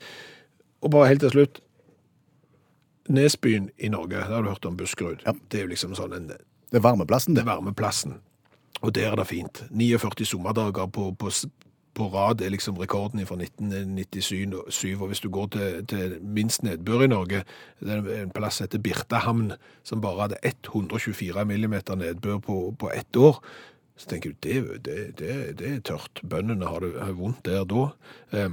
Og 0.81 0.91
bare 0.93 1.07
helt 1.09 1.23
til 1.25 1.33
slutt. 1.33 1.61
Nesbyen 3.09 3.69
i 3.79 3.87
Norge, 3.89 4.15
der 4.15 4.23
har 4.35 4.41
du 4.43 4.49
hørt 4.49 4.65
om 4.65 4.77
Buskerud. 4.77 5.23
Ja. 5.25 5.31
Det 5.51 5.59
er 5.59 5.63
jo 5.65 5.71
liksom 5.71 5.95
sånn 5.95 6.13
en, 6.13 6.27
Det 6.27 6.77
er 6.77 6.83
varmeplassen, 6.83 7.33
det 7.35 7.43
det. 7.43 7.47
er 7.47 7.55
varmeplassen. 7.55 8.17
Og 8.81 8.93
der 8.93 9.11
er 9.11 9.15
det 9.15 9.27
fint. 9.27 9.63
49 9.71 10.25
sommerdager 10.25 10.85
på, 10.91 11.11
på, 11.17 11.31
på 11.97 12.07
rad 12.13 12.41
er 12.41 12.53
liksom 12.53 12.77
rekorden 12.77 13.25
fra 13.27 13.37
1997. 13.41 14.93
Og 15.01 15.07
hvis 15.09 15.23
du 15.23 15.29
går 15.33 15.47
til, 15.55 15.79
til 15.89 16.17
minst 16.21 16.63
nedbør 16.63 17.05
i 17.05 17.09
Norge, 17.11 17.43
det 17.81 17.95
er 17.95 18.21
en 18.21 18.35
plass 18.35 18.61
heter 18.61 18.81
Birtahamn, 18.83 19.55
som 19.87 20.03
bare 20.03 20.27
hadde 20.27 20.41
124 20.43 21.45
millimeter 21.49 21.97
nedbør 21.97 22.37
på, 22.45 22.59
på 22.79 22.91
ett 22.93 23.17
år, 23.17 23.41
så 23.97 24.11
tenker 24.11 24.35
du, 24.35 24.37
det, 24.45 24.85
det, 24.85 24.97
det, 25.17 25.33
det 25.57 25.73
er 25.73 25.81
tørt. 25.81 26.21
Bøndene 26.21 26.69
har 26.69 26.85
det 26.85 26.93
vondt 27.17 27.41
der 27.47 27.65
da. 27.65 27.89
Eh, 28.31 28.51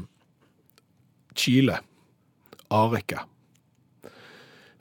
Chile, 1.36 1.78
Arica. 2.72 3.26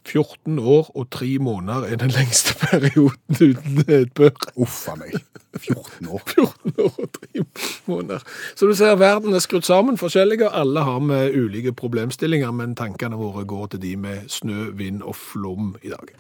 14 0.05 0.59
år 0.59 0.91
og 0.95 1.09
3 1.09 1.37
måneder 1.39 1.87
er 1.87 1.95
den 2.01 2.11
lengste 2.13 2.55
perioden 2.65 3.37
uten 3.39 3.83
nedbør. 3.87 4.35
Uff 4.55 4.87
a 4.91 4.95
meg. 4.99 5.15
14 5.57 6.07
år. 6.07 6.21
14 6.35 6.73
år 6.77 6.95
og 6.99 7.09
3 7.19 7.45
måneder. 7.87 8.25
Så 8.55 8.67
du 8.67 8.75
ser, 8.75 8.95
verden 8.99 9.33
er 9.33 9.43
skrudd 9.43 9.67
sammen 9.67 9.97
forskjellige, 9.97 10.49
og 10.49 10.59
alle 10.61 10.85
har 10.85 10.99
med 10.99 11.35
ulike 11.37 11.73
problemstillinger, 11.73 12.51
men 12.51 12.75
tankene 12.75 13.19
våre 13.19 13.45
går 13.45 13.73
til 13.73 13.83
de 13.83 13.95
med 13.97 14.29
snø, 14.29 14.71
vind 14.77 15.03
og 15.03 15.15
flom 15.15 15.75
i 15.81 15.93
dag. 15.93 16.15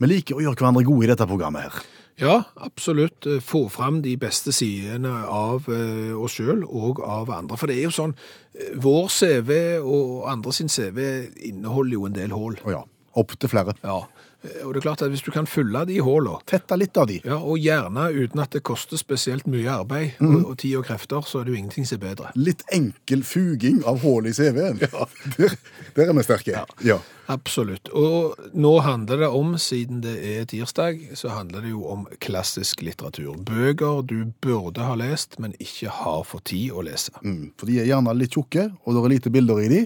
Vi 0.00 0.08
liker 0.08 0.38
å 0.38 0.44
gjøre 0.44 0.56
hverandre 0.56 0.86
gode 0.88 1.04
i 1.04 1.10
dette 1.10 1.26
programmet 1.28 1.68
her. 1.68 1.82
Ja, 2.20 2.42
absolutt. 2.54 3.26
Eh, 3.26 3.40
Få 3.40 3.68
fram 3.68 4.02
de 4.02 4.16
beste 4.20 4.52
sidene 4.52 5.12
av 5.24 5.68
eh, 5.72 6.12
oss 6.20 6.36
sjøl 6.36 6.66
og 6.68 7.00
av 7.00 7.30
andre. 7.32 7.56
For 7.56 7.70
det 7.70 7.78
er 7.78 7.86
jo 7.88 7.94
sånn, 7.96 8.12
eh, 8.52 8.74
vår 8.76 9.08
CV 9.14 9.52
og 9.80 10.26
andre 10.28 10.52
sin 10.52 10.68
CV 10.68 11.00
inneholder 11.48 11.96
jo 11.96 12.08
en 12.10 12.18
del 12.18 12.36
hull. 12.36 12.58
Å 12.64 12.74
ja. 12.76 12.82
Opp 13.18 13.32
til 13.38 13.48
flere. 13.50 13.74
Ja. 13.82 14.02
Eh, 14.42 14.62
Og 14.64 14.72
det 14.72 14.80
er 14.80 14.84
klart 14.86 15.02
at 15.02 15.10
hvis 15.10 15.20
du 15.26 15.30
kan 15.34 15.44
fylle 15.50 15.82
de 15.88 15.98
hullene, 16.00 16.38
Tette 16.46 16.76
litt 16.78 16.96
av 16.96 17.06
de. 17.10 17.18
ja, 17.24 17.36
og 17.36 17.58
gjerne 17.58 18.06
uten 18.14 18.40
at 18.40 18.50
det 18.54 18.62
koster 18.64 18.96
spesielt 18.96 19.46
mye 19.50 19.68
arbeid 19.68 20.20
og, 20.20 20.44
og 20.52 20.58
tid 20.62 20.76
og 20.78 20.86
krefter, 20.86 21.20
så 21.26 21.40
er 21.40 21.44
det 21.44 21.52
jo 21.52 21.58
ingenting 21.58 21.84
som 21.86 21.98
er 21.98 22.04
bedre. 22.14 22.30
Litt 22.36 22.62
enkel 22.72 23.22
fuging 23.26 23.82
av 23.84 23.98
hull 24.04 24.26
i 24.30 24.32
CV-en. 24.32 24.78
Der, 25.36 25.56
der 25.96 26.08
er 26.08 26.14
vi 26.16 26.22
sterke. 26.24 26.62
Ja. 26.86 26.96
Absolutt. 27.30 27.88
Og 27.94 28.38
nå 28.58 28.72
handler 28.82 29.20
det 29.22 29.28
om, 29.28 29.52
siden 29.60 30.00
det 30.02 30.16
er 30.32 30.46
tirsdag, 30.50 31.02
så 31.14 31.28
handler 31.34 31.62
det 31.62 31.70
jo 31.74 31.84
om 31.86 32.06
klassisk 32.22 32.80
litteratur. 32.82 33.36
Bøker 33.46 34.00
du 34.02 34.32
burde 34.42 34.82
ha 34.82 34.96
lest, 34.98 35.36
men 35.38 35.52
ikke 35.62 35.92
har 36.00 36.24
fått 36.26 36.48
tid 36.50 36.72
å 36.72 36.82
lese. 36.82 37.12
Mm, 37.22 37.52
For 37.60 37.66
de 37.70 37.78
er 37.82 37.86
gjerne 37.92 38.16
litt 38.18 38.34
tjukke, 38.34 38.70
og 38.84 38.94
det 38.96 39.04
er 39.04 39.14
lite 39.14 39.30
bilder 39.36 39.60
i 39.62 39.68
de. 39.76 39.84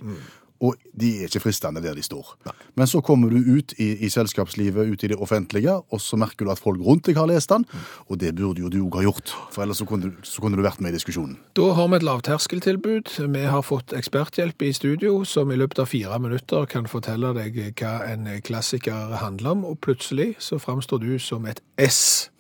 Og 0.65 0.79
de 0.97 1.11
er 1.19 1.29
ikke 1.29 1.43
fristende 1.45 1.83
der 1.85 1.97
de 1.97 2.05
står. 2.05 2.31
Men 2.79 2.89
så 2.91 3.03
kommer 3.05 3.33
du 3.33 3.37
ut 3.57 3.75
i, 3.79 3.91
i 4.07 4.11
selskapslivet, 4.13 4.91
ut 4.91 5.05
i 5.05 5.11
det 5.13 5.19
offentlige, 5.21 5.75
og 5.93 6.01
så 6.01 6.17
merker 6.21 6.47
du 6.47 6.53
at 6.55 6.63
folk 6.63 6.81
rundt 6.85 7.07
deg 7.09 7.19
har 7.21 7.29
lest 7.29 7.53
den, 7.53 7.67
og 8.09 8.21
det 8.23 8.35
burde 8.39 8.65
jo 8.65 8.73
du 8.73 8.81
òg 8.87 9.01
ha 9.01 9.05
gjort. 9.07 9.35
For 9.53 9.65
ellers 9.65 9.83
så 9.83 9.89
kunne, 9.89 10.11
du, 10.11 10.27
så 10.27 10.43
kunne 10.43 10.59
du 10.59 10.65
vært 10.65 10.81
med 10.85 10.95
i 10.95 10.99
diskusjonen. 10.99 11.37
Da 11.59 11.71
har 11.77 11.91
vi 11.93 12.01
et 12.01 12.07
lavterskeltilbud. 12.09 13.15
Vi 13.37 13.47
har 13.55 13.67
fått 13.67 13.95
eksperthjelp 13.97 14.65
i 14.65 14.73
studio, 14.77 15.17
som 15.29 15.53
i 15.53 15.59
løpet 15.61 15.85
av 15.85 15.91
fire 15.93 16.21
minutter 16.23 16.69
kan 16.71 16.89
fortelle 16.91 17.35
deg 17.37 17.59
hva 17.79 17.97
en 18.09 18.29
klassiker 18.47 19.19
handler 19.21 19.57
om, 19.57 19.67
og 19.69 19.81
plutselig 19.85 20.35
så 20.43 20.61
framstår 20.63 21.03
du 21.05 21.13
som 21.23 21.47
et 21.51 21.63
S 21.81 22.31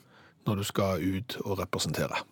når 0.44 0.60
du 0.60 0.64
skal 0.68 1.00
ut 1.00 1.36
og 1.44 1.58
representere. 1.62 2.24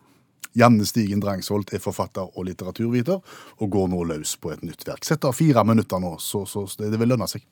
Janne 0.58 0.86
Stigen 0.86 1.22
Drangsholt 1.22 1.72
er 1.72 1.80
forfatter 1.80 2.28
og 2.36 2.46
litteraturviter, 2.48 3.20
og 3.58 3.70
går 3.70 3.88
nå 3.92 4.02
løs 4.10 4.36
på 4.36 4.52
et 4.52 4.62
nytt 4.66 4.86
verk. 4.88 5.04
Sett 5.04 5.24
av 5.24 5.36
fire 5.36 5.64
minutter 5.64 6.02
nå, 6.02 6.16
så, 6.20 6.44
så 6.46 6.66
det, 6.78 6.92
vil 7.00 7.12
lønne 7.14 7.28
seg. 7.30 7.46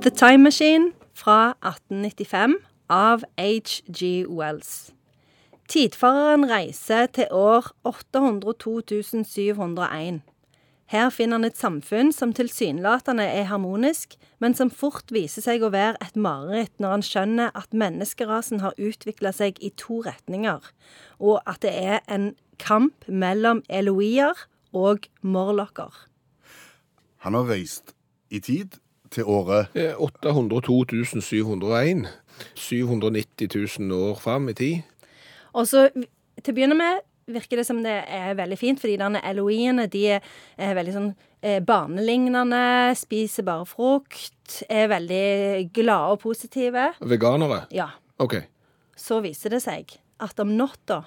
The 0.00 0.10
Time 0.10 0.48
Machine 0.48 0.92
fra 1.12 1.52
1895 1.60 2.56
av 2.90 3.26
H.G. 3.38 4.24
Wells. 4.28 4.90
Tidfareren 5.70 6.48
reiser 6.50 7.06
til 7.14 7.28
år 7.30 7.68
802 7.86 8.80
701. 9.28 10.22
Her 10.90 11.12
finner 11.14 11.38
han 11.38 11.46
et 11.46 11.58
samfunn 11.58 12.08
som 12.10 12.32
tilsynelatende 12.34 13.22
er 13.22 13.46
harmonisk, 13.46 14.16
men 14.42 14.56
som 14.58 14.72
fort 14.74 15.12
viser 15.14 15.44
seg 15.44 15.62
å 15.62 15.70
være 15.70 16.00
et 16.02 16.16
mareritt 16.18 16.82
når 16.82 16.96
han 16.96 17.04
skjønner 17.06 17.52
at 17.54 17.76
menneskerasen 17.78 18.58
har 18.64 18.74
utvikla 18.74 19.30
seg 19.36 19.60
i 19.62 19.70
to 19.78 20.00
retninger, 20.02 20.58
og 21.22 21.38
at 21.46 21.62
det 21.62 21.76
er 21.78 22.00
en 22.10 22.32
kamp 22.58 23.06
mellom 23.06 23.62
eloier 23.70 24.34
og 24.74 25.06
morlokker. 25.22 25.94
Han 27.22 27.38
har 27.38 27.46
reist 27.52 27.94
i 28.34 28.40
tid 28.42 28.80
til 29.14 29.30
året 29.30 29.70
Eh, 29.74 29.94
802 29.94 31.20
701. 31.22 32.06
790 32.54 33.78
000 33.78 33.94
år 33.94 34.18
fram 34.18 34.48
i 34.48 34.54
tid. 34.54 34.82
Og 35.52 35.66
så 35.68 35.86
til 35.94 36.52
å 36.52 36.56
begynne 36.56 36.78
med 36.78 37.02
virker 37.30 37.60
det 37.60 37.66
som 37.68 37.82
det 37.84 37.96
er 38.08 38.36
veldig 38.38 38.58
fint, 38.58 38.80
fordi 38.80 38.96
denne 39.00 39.22
eloiene 39.26 39.86
de 39.90 40.04
er, 40.16 40.22
veldig 40.76 40.94
sånn 40.94 41.10
eh, 41.42 41.60
barnelignende, 41.64 42.94
spiser 42.98 43.46
bare 43.46 43.66
frukt, 43.68 44.60
er 44.68 44.90
veldig 44.92 45.70
glade 45.76 46.16
og 46.16 46.22
positive. 46.24 46.90
Veganere? 47.00 47.64
Ja. 47.74 47.90
OK. 48.20 48.38
Så 48.98 49.20
viser 49.24 49.56
det 49.56 49.62
seg 49.64 49.96
at 50.20 50.40
om 50.42 50.52
natta 50.58 51.04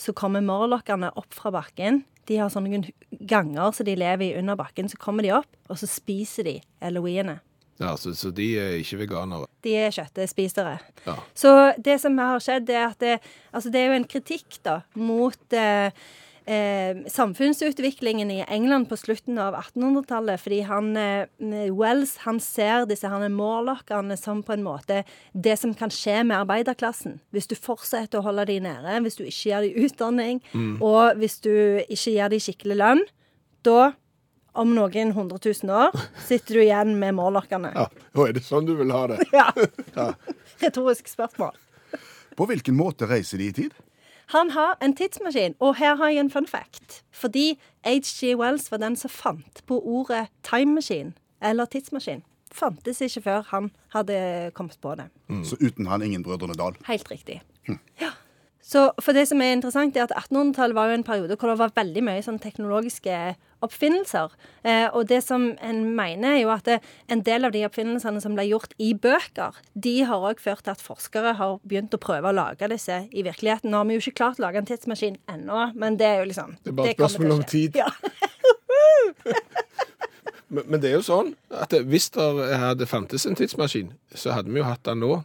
så 0.00 0.14
kommer 0.16 0.44
morlokkene 0.44 1.12
opp 1.20 1.34
fra 1.36 1.52
bakken. 1.52 2.04
De 2.28 2.38
har 2.40 2.50
sånne 2.52 2.82
ganger 3.10 3.72
som 3.76 3.86
de 3.88 3.96
lever 3.98 4.30
i 4.30 4.34
under 4.38 4.56
bakken. 4.56 4.88
Så 4.88 5.00
kommer 5.00 5.26
de 5.26 5.34
opp, 5.36 5.50
og 5.68 5.80
så 5.80 5.88
spiser 5.90 6.46
de 6.46 6.56
eloiene. 6.84 7.40
Ja, 7.80 7.96
så, 7.96 8.12
så 8.14 8.28
de 8.34 8.46
er 8.60 8.78
ikke 8.80 9.00
veganere. 9.06 9.48
De 9.64 9.72
er 9.80 9.92
kjøttespisere. 9.94 10.78
Ja. 11.06 11.18
Så 11.32 11.52
det 11.80 11.96
som 12.02 12.18
har 12.20 12.42
skjedd, 12.44 12.68
er 12.68 12.90
at 12.90 13.00
det, 13.00 13.20
altså 13.56 13.72
det 13.72 13.80
er 13.80 13.88
jo 13.88 14.00
en 14.00 14.10
kritikk 14.10 14.58
da, 14.66 14.82
mot 15.00 15.56
eh, 15.56 15.88
eh, 16.44 17.00
samfunnsutviklingen 17.08 18.30
i 18.34 18.42
England 18.52 18.90
på 18.90 18.98
slutten 19.00 19.40
av 19.40 19.56
1800-tallet. 19.62 20.42
Fordi 20.44 20.60
han, 20.68 20.90
eh, 21.00 21.70
Wells 21.72 22.18
han 22.26 22.42
ser 22.44 22.84
disse 22.90 23.08
her 23.08 23.24
morlockene 23.32 24.18
som 24.20 24.44
på 24.44 24.58
en 24.58 24.66
måte 24.66 25.00
det 25.32 25.56
som 25.62 25.72
kan 25.72 25.92
skje 25.94 26.20
med 26.28 26.36
arbeiderklassen. 26.42 27.16
Hvis 27.32 27.48
du 27.48 27.56
fortsetter 27.56 28.20
å 28.20 28.26
holde 28.28 28.44
dem 28.52 28.68
nede, 28.68 29.00
hvis 29.06 29.16
du 29.16 29.24
ikke 29.24 29.54
gir 29.54 29.64
dem 29.70 29.88
utdanning, 29.88 30.44
og 30.84 31.16
hvis 31.16 31.40
du 31.40 31.54
ikke 31.86 32.12
gir 32.12 32.28
dem 32.28 32.44
skikkelig 32.44 32.80
lønn, 32.82 33.04
da 33.64 33.92
om 34.58 34.72
noen 34.74 35.12
hundre 35.16 35.38
tusen 35.42 35.70
år 35.70 35.94
sitter 36.26 36.58
du 36.58 36.62
igjen 36.64 36.96
med 37.00 37.14
morlockene. 37.18 37.70
Ja, 37.76 37.86
og 38.16 38.28
er 38.28 38.36
det 38.38 38.42
sånn 38.46 38.66
du 38.68 38.74
vil 38.78 38.92
ha 38.94 39.06
det? 39.12 39.20
Ja. 39.36 40.10
Retorisk 40.60 41.08
spørsmål. 41.08 41.54
På 42.36 42.46
hvilken 42.48 42.76
måte 42.78 43.08
reiser 43.10 43.38
de 43.40 43.48
i 43.50 43.54
tid? 43.56 43.74
Han 44.30 44.52
har 44.54 44.76
en 44.80 44.92
tidsmaskin, 44.94 45.56
og 45.58 45.74
her 45.80 45.96
har 45.98 46.12
jeg 46.12 46.22
en 46.22 46.30
fun 46.30 46.46
fact. 46.46 47.00
Fordi 47.10 47.56
H.G. 47.82 48.36
Wells 48.38 48.68
var 48.70 48.78
den 48.78 48.94
som 48.96 49.10
fant 49.10 49.62
på 49.66 49.80
ordet 49.82 50.28
time 50.46 50.76
machine, 50.78 51.12
eller 51.42 51.66
tidsmaskin. 51.66 52.22
Fantes 52.54 53.00
ikke 53.02 53.22
før 53.26 53.42
han 53.50 53.70
hadde 53.94 54.50
kommet 54.54 54.78
på 54.82 54.94
det. 54.98 55.08
Så 55.46 55.58
uten 55.58 55.86
han 55.90 56.02
ingen 56.02 56.22
Brødrene 56.26 56.54
Dal. 56.58 56.78
Helt 56.86 57.10
riktig. 57.10 57.40
Ja. 58.00 58.12
Så 58.70 58.84
for 59.02 59.16
det 59.16 59.24
som 59.26 59.40
er 59.42 59.56
interessant, 59.56 59.96
er 59.96 60.06
at 60.06 60.12
1800-tallet 60.14 60.76
var 60.76 60.90
jo 60.90 60.98
en 61.00 61.06
periode 61.06 61.34
hvor 61.34 61.50
det 61.50 61.58
var 61.58 61.72
veldig 61.74 62.02
mye 62.06 62.22
sånn 62.22 62.38
teknologiske 62.42 63.16
oppfinnelser. 63.66 64.30
Eh, 64.62 64.86
og 64.94 65.08
det 65.10 65.18
som 65.26 65.48
en 65.58 65.80
mener, 65.96 66.36
er 66.36 66.42
jo 66.44 66.52
at 66.54 66.68
det, 66.68 66.76
en 67.10 67.24
del 67.26 67.48
av 67.48 67.54
de 67.56 67.64
oppfinnelsene 67.66 68.22
som 68.22 68.36
ble 68.38 68.46
gjort 68.46 68.76
i 68.78 68.92
bøker, 68.94 69.58
de 69.74 69.96
har 70.06 70.22
òg 70.30 70.42
ført 70.42 70.62
til 70.68 70.76
at 70.76 70.84
forskere 70.84 71.34
har 71.40 71.58
begynt 71.66 71.96
å 71.96 72.00
prøve 72.00 72.30
å 72.30 72.36
lage 72.36 72.70
disse 72.70 73.02
i 73.10 73.26
virkeligheten. 73.26 73.72
Nå 73.72 73.82
har 73.82 73.90
vi 73.90 73.98
jo 73.98 74.04
ikke 74.04 74.20
klart 74.22 74.38
å 74.38 74.46
lage 74.46 74.62
en 74.62 74.70
tidsmaskin 74.70 75.18
ennå, 75.34 75.66
men 75.74 75.98
det 75.98 76.06
er 76.06 76.22
jo 76.22 76.30
liksom 76.30 76.54
Det 76.62 76.70
er 76.70 76.78
bare 76.78 76.94
et 76.94 77.02
spørsmål 77.02 77.36
om 77.40 77.44
tid. 77.50 77.80
Ja. 77.80 77.90
Men, 80.50 80.64
men 80.66 80.80
det 80.82 80.88
er 80.88 80.96
jo 80.96 81.02
sånn 81.06 81.28
at 81.54 81.70
hvis 81.86 82.08
det 82.10 82.24
hadde 82.58 82.86
fantes 82.90 83.22
en 83.22 83.36
tidsmaskin, 83.38 83.92
så 84.18 84.32
hadde 84.34 84.50
vi 84.50 84.58
jo 84.58 84.64
hatt 84.66 84.82
den 84.82 84.98
nå. 84.98 85.20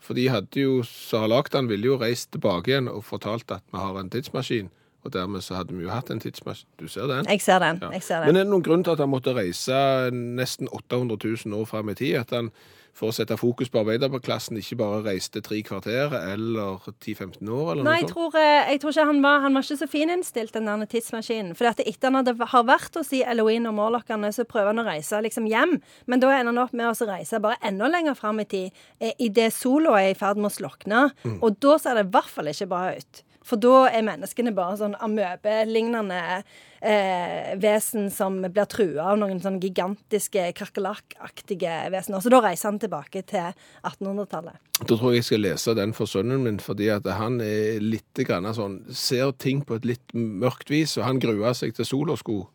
For 0.00 0.16
de 0.16 0.26
hadde 0.32 0.62
jo, 0.62 0.80
som 0.86 1.26
har 1.26 1.32
lagd 1.32 1.52
den, 1.54 1.68
ville 1.68 1.90
jo 1.90 1.98
reist 2.00 2.30
tilbake 2.32 2.72
igjen 2.72 2.88
og 2.88 3.04
fortalt 3.04 3.52
at 3.52 3.64
vi 3.70 3.80
har 3.80 3.98
en 4.00 4.10
tidsmaskin. 4.10 4.70
Og 5.04 5.12
dermed 5.12 5.44
så 5.44 5.56
hadde 5.56 5.76
vi 5.76 5.84
jo 5.86 5.92
hatt 5.92 6.10
en 6.12 6.20
tidsmaskin. 6.20 6.68
Du 6.80 6.88
ser 6.88 7.08
den? 7.08 7.28
Jeg 7.28 7.40
ser 7.44 7.60
den. 7.62 7.78
Ja. 7.82 7.90
jeg 7.96 8.02
ser 8.04 8.24
den. 8.24 8.32
Men 8.32 8.40
er 8.40 8.44
det 8.44 8.52
noen 8.52 8.64
grunn 8.64 8.84
til 8.84 8.96
at 8.96 9.00
han 9.00 9.12
måtte 9.12 9.36
reise 9.36 9.76
nesten 10.12 10.68
800 10.72 11.20
000 11.46 11.56
år 11.56 11.68
fram 11.68 11.92
i 11.92 11.96
tid? 11.96 12.18
At 12.20 12.34
han 12.36 12.50
for 12.96 13.10
å 13.10 13.14
sette 13.14 13.36
fokus 13.40 13.70
på 13.72 13.80
arbeiderklassen 13.82 14.58
ikke 14.60 14.78
bare 14.80 15.02
reiste 15.06 15.42
tre 15.44 15.60
kvarter 15.66 16.14
eller 16.18 16.82
10-15 16.92 17.48
år? 17.48 17.72
eller 17.72 17.86
Nei, 17.86 17.96
jeg 18.02 18.10
tror, 18.12 18.34
eh, 18.38 18.72
jeg 18.72 18.82
tror 18.82 18.94
ikke 18.94 19.06
han 19.10 19.22
var 19.24 19.40
Han 19.40 19.56
var 19.56 19.66
ikke 19.66 19.80
så 19.80 19.88
fininnstilt, 19.90 20.52
den 20.54 20.68
der 20.68 20.90
tidsmaskinen. 20.90 21.54
For 21.56 21.70
etter 21.70 22.08
han 22.08 22.18
hadde, 22.20 22.36
har 22.52 22.66
vært 22.68 22.98
hos 22.98 23.12
Elohim 23.12 23.68
og 23.70 23.76
Morlockene, 23.78 24.32
så 24.34 24.44
prøver 24.44 24.72
han 24.72 24.82
å 24.82 24.86
reise 24.88 25.22
liksom 25.22 25.48
hjem. 25.48 25.78
Men 26.06 26.20
da 26.20 26.32
ender 26.34 26.52
han 26.52 26.62
opp 26.64 26.76
med 26.76 26.90
å 26.90 27.08
reise 27.08 27.40
bare 27.40 27.60
enda 27.62 27.88
lenger 27.88 28.18
fram 28.18 28.40
i 28.40 28.44
tid, 28.44 28.70
eh, 29.00 29.14
idet 29.18 29.52
sola 29.54 29.96
er 30.00 30.12
i 30.12 30.18
ferd 30.18 30.36
med 30.36 30.50
å 30.50 30.54
slokne. 30.54 31.10
Mm. 31.24 31.40
Og 31.42 31.58
da 31.60 31.78
ser 31.78 31.94
det 31.94 32.06
i 32.06 32.14
hvert 32.14 32.30
fall 32.30 32.52
ikke 32.52 32.68
bra 32.70 32.94
ut. 32.96 33.24
For 33.46 33.60
da 33.60 33.86
er 33.88 34.04
menneskene 34.04 34.52
bare 34.54 34.76
sånn 34.80 34.96
amøbelignende 35.00 36.20
eh, 36.84 37.52
vesen 37.60 38.10
som 38.12 38.36
blir 38.44 38.68
trua 38.68 39.10
av 39.12 39.20
noen 39.22 39.40
sånn 39.40 39.58
gigantiske 39.62 40.50
kakerlakkaktige 40.58 41.76
vesener. 41.94 42.20
Så 42.20 42.32
da 42.32 42.42
reiser 42.44 42.70
han 42.70 42.80
tilbake 42.82 43.24
til 43.30 43.48
1800-tallet. 43.88 44.60
Da 44.80 44.94
tror 44.94 45.14
jeg 45.14 45.22
jeg 45.22 45.28
skal 45.30 45.44
lese 45.46 45.76
den 45.76 45.96
for 45.96 46.10
sønnen 46.10 46.44
min, 46.44 46.60
fordi 46.62 46.90
at 46.92 47.08
han 47.16 47.40
er 47.44 47.80
litt 47.84 48.24
grann 48.28 48.48
sånn, 48.56 48.82
ser 48.92 49.32
ting 49.40 49.64
på 49.64 49.80
et 49.80 49.88
litt 49.88 50.16
mørkt 50.16 50.72
vis, 50.72 50.98
og 51.00 51.08
han 51.08 51.20
gruer 51.22 51.56
seg 51.56 51.76
til 51.76 51.88
sola 51.88 52.16
skulle 52.20 52.48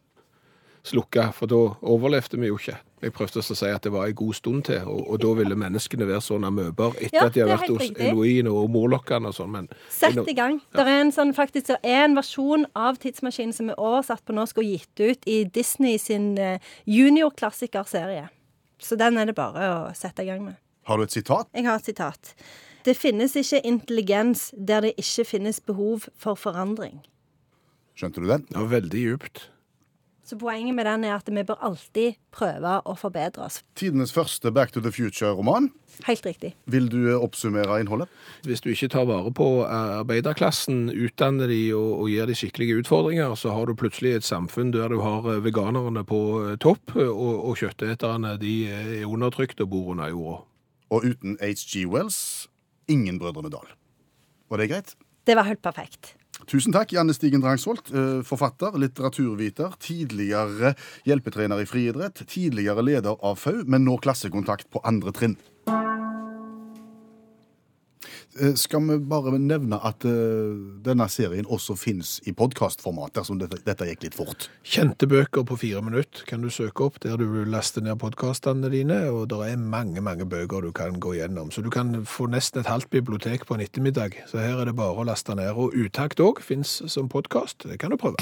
slukke, 0.86 1.32
for 1.34 1.50
da 1.50 1.62
overlevde 1.82 2.38
vi 2.42 2.52
jo 2.52 2.60
ikke. 2.62 2.78
Jeg 3.06 3.14
prøvde 3.14 3.42
å 3.44 3.46
si 3.46 3.68
at 3.70 3.86
det 3.86 3.92
var 3.94 4.10
en 4.10 4.18
god 4.18 4.34
stund 4.34 4.64
til, 4.66 4.82
og, 4.90 5.04
og 5.14 5.20
da 5.22 5.34
ville 5.38 5.58
menneskene 5.62 6.08
være 6.10 6.24
sånn 6.26 6.48
amøber 6.48 6.96
etter 6.98 7.20
Ja, 7.20 7.28
at 7.30 7.36
de 7.36 7.44
har 7.44 7.52
vært 7.52 7.70
hos 7.70 7.92
Eloine 8.02 8.50
og 8.50 8.72
morlokkene 8.74 9.30
og 9.30 9.38
sånn, 9.38 9.52
men 9.54 9.70
Sett 9.94 10.18
i 10.18 10.34
gang. 10.38 10.58
Det 10.74 10.82
er 10.82 11.04
en 11.04 11.14
sånn, 11.14 11.36
faktisk, 11.38 11.70
det 11.70 11.78
er 11.86 12.08
en 12.08 12.18
versjon 12.18 12.66
av 12.74 12.98
Tidsmaskinen 13.04 13.54
som 13.54 13.70
er 13.70 13.78
oversatt 13.78 14.26
på 14.26 14.34
norsk 14.34 14.64
og 14.64 14.72
gitt 14.72 15.04
ut 15.04 15.30
i 15.30 15.44
Disney 15.46 16.02
sin 16.02 16.34
uh, 16.42 16.58
juniorklassikerserie. 16.90 18.28
Så 18.82 18.98
den 19.00 19.22
er 19.22 19.30
det 19.30 19.38
bare 19.38 19.70
å 19.70 19.82
sette 19.98 20.26
i 20.26 20.32
gang 20.32 20.42
med. 20.48 20.58
Har 20.90 20.98
du 20.98 21.06
et 21.06 21.14
sitat? 21.14 21.50
Jeg 21.54 21.70
har 21.70 21.78
et 21.78 21.88
sitat. 21.94 22.36
Det 22.86 22.98
finnes 22.98 23.34
ikke 23.38 23.62
intelligens 23.66 24.50
der 24.58 24.86
det 24.86 24.96
ikke 25.02 25.26
finnes 25.26 25.62
behov 25.62 26.10
for 26.18 26.38
forandring. 26.38 27.04
Skjønte 27.98 28.22
du 28.22 28.28
den? 28.30 28.50
det 28.50 28.60
var 28.60 28.74
veldig 28.74 29.02
djupt. 29.02 29.50
Så 30.26 30.40
poenget 30.42 30.74
med 30.74 30.88
den 30.90 31.04
er 31.06 31.20
at 31.20 31.28
vi 31.30 31.44
bør 31.46 31.60
alltid 31.68 32.16
prøve 32.34 32.80
å 32.82 32.96
forbedre 32.98 33.44
oss. 33.46 33.60
Tidenes 33.78 34.10
første 34.14 34.50
Back 34.52 34.72
to 34.74 34.82
the 34.82 34.90
Future-roman. 34.90 35.68
Helt 36.08 36.26
riktig. 36.26 36.56
Vil 36.66 36.90
du 36.90 37.12
eh, 37.12 37.22
oppsummere 37.22 37.78
innholdet? 37.84 38.10
Hvis 38.48 38.64
du 38.66 38.72
ikke 38.74 38.90
tar 38.90 39.06
vare 39.06 39.30
på 39.38 39.48
arbeiderklassen, 39.70 40.90
utdanner 40.90 41.54
de 41.54 41.60
og, 41.78 41.92
og 42.02 42.10
gir 42.10 42.26
de 42.26 42.38
skikkelige 42.42 42.82
utfordringer, 42.82 43.38
så 43.38 43.54
har 43.54 43.70
du 43.70 43.78
plutselig 43.78 44.16
et 44.18 44.26
samfunn 44.26 44.74
der 44.74 44.90
du 44.90 44.98
har 45.06 45.30
eh, 45.30 45.44
veganerne 45.46 46.02
på 46.10 46.22
eh, 46.42 46.58
topp, 46.58 46.98
eh, 46.98 47.06
og, 47.06 47.46
og 47.52 47.62
kjøtteterne 47.62 48.34
de 48.42 48.58
er 48.74 49.06
undertrykt 49.06 49.62
og 49.62 49.72
bor 49.78 49.94
under 49.94 50.10
jorda. 50.10 50.42
Og 50.90 51.06
uten 51.06 51.38
HG 51.38 51.86
Wells, 51.92 52.20
ingen 52.90 53.22
Brødrene 53.22 53.54
Dal. 53.54 53.70
Var 54.50 54.62
det 54.62 54.72
greit? 54.74 54.98
Det 55.26 55.38
var 55.38 55.46
helt 55.46 55.62
perfekt. 55.62 56.16
Tusen 56.46 56.74
takk, 56.76 56.92
Janne 56.94 57.14
Stigen 57.14 57.42
Drangsholt, 57.42 57.90
eh, 57.90 58.22
forfatter, 58.22 58.78
litteraturviter, 58.78 59.74
tidligere 59.82 60.76
hjelpetrener 61.08 61.64
i 61.64 61.66
friidrett, 61.66 62.22
tidligere 62.30 62.86
leder 62.86 63.18
av 63.26 63.40
FAU, 63.42 63.64
men 63.66 63.86
nå 63.86 63.98
klassekontakt 63.98 64.70
på 64.70 64.82
andre 64.86 65.12
trinn. 65.12 65.38
Eh, 68.40 68.54
Skal 68.60 68.84
vi 68.88 68.98
bare 69.00 69.36
nevne 69.40 69.80
at 69.86 70.06
eh, 70.06 70.54
denne 70.86 71.08
serien 71.12 71.48
også 71.48 71.78
finnes 71.80 72.20
i 72.28 72.34
podkastformat, 72.36 73.14
dersom 73.16 73.40
dette, 73.42 73.62
dette 73.66 73.88
gikk 73.90 74.08
litt 74.08 74.18
fort. 74.18 74.50
Kjente 74.64 75.08
bøker 75.10 75.46
på 75.48 75.58
fire 75.62 75.84
minutter 75.86 76.26
kan 76.30 76.44
du 76.44 76.50
søke 76.54 76.88
opp 76.88 77.02
der 77.04 77.18
du 77.22 77.28
laster 77.50 77.84
ned 77.86 78.00
podkastene 78.02 78.72
dine, 78.74 79.02
og 79.12 79.30
det 79.34 79.42
er 79.52 79.60
mange, 79.60 80.02
mange 80.02 80.28
bøker 80.30 80.66
du 80.66 80.72
kan 80.76 81.00
gå 81.00 81.16
gjennom. 81.20 81.52
Så 81.52 81.64
du 81.66 81.72
kan 81.74 82.06
få 82.06 82.30
nesten 82.32 82.64
et 82.64 82.72
halvt 82.72 82.90
bibliotek 82.94 83.46
på 83.48 83.58
en 83.58 83.66
ettermiddag. 83.66 84.18
Så 84.32 84.42
her 84.44 84.62
er 84.62 84.72
det 84.72 84.78
bare 84.78 84.96
å 85.00 85.08
laste 85.08 85.36
ned. 85.36 85.54
Og 85.56 85.76
Utakt 85.76 86.22
òg 86.24 86.42
fins 86.44 86.82
som 86.92 87.10
podkast. 87.12 87.68
Det 87.68 87.80
kan 87.80 87.94
du 87.94 88.00
prøve. 88.00 88.20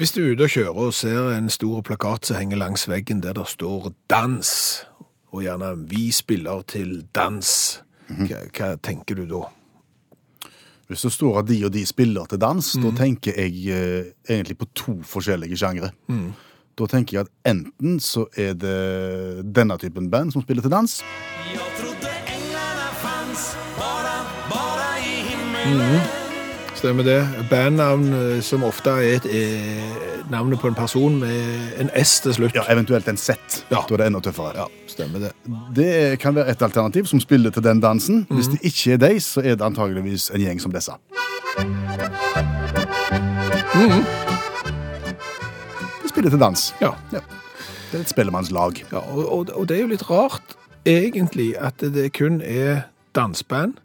Hvis 0.00 0.14
du 0.16 0.22
er 0.22 0.30
ute 0.32 0.46
og 0.46 0.52
kjører 0.54 0.78
og 0.80 0.94
ser 0.96 1.26
en 1.34 1.50
stor 1.52 1.82
plakat 1.84 2.24
som 2.24 2.38
henger 2.40 2.56
langs 2.56 2.86
veggen 2.88 3.20
der 3.20 3.34
det 3.36 3.44
står 3.48 3.92
'dans', 4.08 4.86
og 5.32 5.42
gjerne 5.42 5.74
'vi 5.88 6.10
spiller 6.10 6.62
til 6.66 7.04
dans', 7.18 7.80
hva, 8.08 8.36
hva 8.58 8.76
tenker 8.82 9.14
du 9.14 9.26
da? 9.26 9.42
Hvis 10.88 11.02
det 11.02 11.12
står 11.12 11.38
at 11.38 11.46
de 11.46 11.64
og 11.64 11.72
de 11.72 11.86
spiller 11.86 12.24
til 12.26 12.38
dans, 12.38 12.72
da 12.82 12.90
tenker 12.98 13.32
jeg 13.38 13.52
eh, 13.70 14.04
egentlig 14.28 14.58
på 14.58 14.66
to 14.74 14.96
forskjellige 15.06 15.56
sjangre. 15.56 15.90
Da 16.78 16.86
tenker 16.86 17.18
jeg 17.18 17.20
at 17.20 17.50
enten 17.56 18.00
så 18.00 18.24
er 18.36 18.54
det 18.54 19.54
denne 19.54 19.76
typen 19.78 20.10
band 20.10 20.32
som 20.32 20.42
spiller 20.42 20.62
til 20.62 20.70
dans, 20.70 21.02
Jeg 21.52 21.60
trodde 21.78 22.10
englene 22.34 22.88
fanns 23.02 23.54
bare, 23.78 24.16
bare 24.50 24.98
i 24.98 25.22
himmelen 25.30 26.00
Stemmer 26.74 27.04
det. 27.04 27.28
Bandnavn 27.50 28.12
eh, 28.12 28.40
som 28.42 28.64
ofte 28.64 28.90
er 28.90 29.20
et, 29.20 29.26
er 29.26 30.26
navnet 30.30 30.58
på 30.58 30.66
en 30.68 30.74
person 30.74 31.18
med 31.20 31.74
en 31.78 31.90
S 32.04 32.20
til 32.20 32.34
slutt. 32.34 32.54
ja, 32.54 32.62
eventuelt 32.72 33.08
en 33.08 33.16
Z. 33.16 33.30
Ja. 33.70 33.84
Da 33.88 33.94
er 33.94 33.96
det 33.96 34.06
enda 34.06 34.20
tøffere. 34.20 34.54
Ja, 34.56 34.66
stemmer 35.00 35.26
det. 35.26 35.32
Det 35.76 36.18
kan 36.20 36.34
være 36.36 36.50
et 36.52 36.62
alternativ 36.62 37.06
som 37.08 37.20
spiller 37.20 37.50
til 37.50 37.64
den 37.64 37.80
dansen. 37.80 38.26
Hvis 38.30 38.50
det 38.52 38.60
ikke 38.62 38.92
er 38.92 39.02
deg, 39.08 39.22
så 39.22 39.40
er 39.40 39.56
det 39.56 39.64
antageligvis 39.64 40.30
en 40.34 40.44
gjeng 40.44 40.60
som 40.60 40.74
disse. 40.74 40.92
De 46.02 46.08
spiller 46.08 46.30
til 46.30 46.40
dans. 46.40 46.74
Ja. 46.80 46.92
Ja. 47.12 47.24
Det 47.90 47.98
er 47.98 48.04
et 48.04 48.12
spellemannslag. 48.12 48.84
ja 48.92 48.98
og, 48.98 49.32
og, 49.32 49.48
og 49.54 49.68
det 49.68 49.76
er 49.76 49.80
jo 49.80 49.90
litt 49.90 50.06
rart, 50.10 50.56
egentlig, 50.86 51.54
at 51.58 51.80
det 51.80 52.12
kun 52.14 52.40
er 52.44 52.86
dansband 53.14 53.80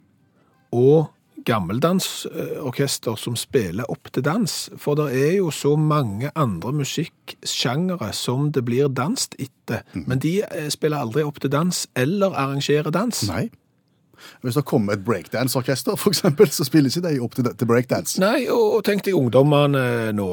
og 0.70 1.08
gammeldansorkester 1.46 3.16
som 3.20 3.36
spiller 3.38 3.90
opp 3.90 4.10
til 4.12 4.24
dans. 4.26 4.54
For 4.78 4.98
det 4.98 5.10
er 5.14 5.36
jo 5.38 5.50
så 5.54 5.76
mange 5.76 6.30
andre 6.34 6.72
musikksjangere 6.72 8.12
som 8.16 8.50
det 8.52 8.64
blir 8.66 8.88
danst 8.88 9.38
etter. 9.38 9.86
Men 9.94 10.22
de 10.22 10.40
eh, 10.44 10.70
spiller 10.72 11.04
aldri 11.06 11.24
opp 11.26 11.40
til 11.40 11.52
dans 11.52 11.86
eller 11.96 12.34
arrangerer 12.34 12.90
dans. 12.90 13.22
Nei. 13.30 13.48
Hvis 14.42 14.54
det 14.54 14.64
kommer 14.64 14.96
et 14.96 15.04
breakdance-orkester, 15.04 15.92
eksempel, 16.08 16.48
så 16.50 16.64
spiller 16.64 16.90
ikke 16.90 17.08
de 17.08 17.20
opp 17.20 17.34
til, 17.36 17.48
til 17.58 17.68
breakdance. 17.68 18.20
Nei, 18.20 18.46
og, 18.48 18.78
og 18.78 18.84
tenk 18.86 19.04
deg 19.06 19.16
ungdommene 19.16 20.12
nå. 20.16 20.28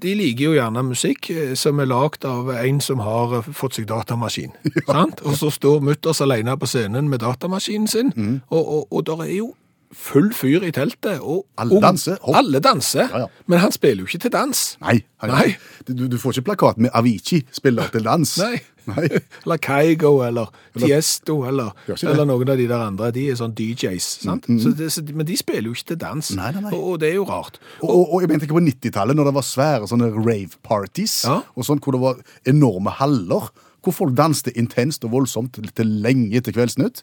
De 0.00 0.14
liker 0.16 0.48
jo 0.48 0.56
gjerne 0.56 0.84
musikk 0.88 1.30
eh, 1.34 1.54
som 1.58 1.80
er 1.80 1.90
lagd 1.90 2.26
av 2.28 2.50
en 2.56 2.82
som 2.84 3.04
har 3.04 3.38
eh, 3.40 3.52
fått 3.54 3.78
seg 3.78 3.88
datamaskin. 3.90 4.54
Sant? 4.88 5.22
Og 5.28 5.38
så 5.38 5.52
står 5.54 5.84
mutters 5.84 6.22
alene 6.24 6.56
på 6.58 6.68
scenen 6.68 7.10
med 7.12 7.22
datamaskinen 7.24 7.88
sin, 7.90 8.12
og, 8.48 8.62
og, 8.62 8.86
og 8.90 9.06
der 9.06 9.26
er 9.28 9.34
jo 9.38 9.52
full 9.94 10.32
fyr 10.36 10.64
i 10.68 10.70
teltet. 10.74 11.20
Og 11.22 11.44
Alle 11.58 11.80
danser, 11.82 12.18
hopp. 12.22 12.36
Alle 12.36 12.60
danser, 12.64 13.08
Ja, 13.12 13.18
ja. 13.24 13.28
men 13.46 13.58
han 13.62 13.72
spiller 13.72 14.04
jo 14.04 14.08
ikke 14.10 14.24
til 14.26 14.34
dans. 14.34 14.64
Nei. 14.84 14.98
Nei. 15.26 15.56
Du, 15.88 16.06
du 16.08 16.18
får 16.20 16.36
ikke 16.38 16.50
plakat 16.52 16.78
med 16.78 16.90
Avicii 16.94 17.42
spiller 17.52 17.88
til 17.94 18.04
dans. 18.04 18.34
Nei. 18.42 18.58
Nei. 18.88 19.04
Eller 19.44 19.58
Kaigo, 19.60 20.14
eller 20.24 20.48
Tiesto, 20.78 21.42
eller, 21.44 21.74
eller 21.92 22.24
noen 22.24 22.48
av 22.48 22.56
de 22.56 22.64
der 22.70 22.80
andre. 22.86 23.10
De 23.12 23.26
er 23.28 23.36
sånn 23.36 23.52
DJs, 23.52 24.06
sant? 24.24 24.46
Så 24.62 24.72
det, 24.78 24.88
så, 24.94 25.02
men 25.12 25.26
de 25.28 25.36
spiller 25.36 25.68
jo 25.68 25.74
ikke 25.76 25.90
til 25.90 25.98
dans. 26.00 26.30
Nei, 26.38 26.52
nei, 26.56 26.62
nei. 26.64 26.72
Og, 26.72 26.86
og 26.94 27.00
det 27.02 27.10
er 27.10 27.18
jo 27.18 27.26
rart. 27.28 27.58
Og, 27.82 27.90
og, 27.90 28.14
og 28.16 28.24
jeg 28.24 28.32
ikke 28.40 28.56
på 28.56 28.62
90-tallet, 28.64 29.18
når 29.18 29.28
det 29.28 29.34
var 29.36 29.44
svære 29.44 29.90
sånne 29.92 30.08
rave-parties, 30.16 31.18
Ja. 31.28 31.40
og 31.52 31.68
sånn, 31.68 31.82
hvor 31.84 31.96
det 31.98 32.00
var 32.06 32.22
enorme 32.48 32.94
haller 32.96 33.50
hvor 33.84 33.94
folk 33.94 34.14
danste 34.18 34.50
intenst 34.58 35.04
og 35.06 35.12
voldsomt 35.12 35.52
til, 35.54 35.68
til 35.76 35.86
lenge 36.02 36.32
etter 36.36 36.52
Kveldsnytt, 36.52 36.98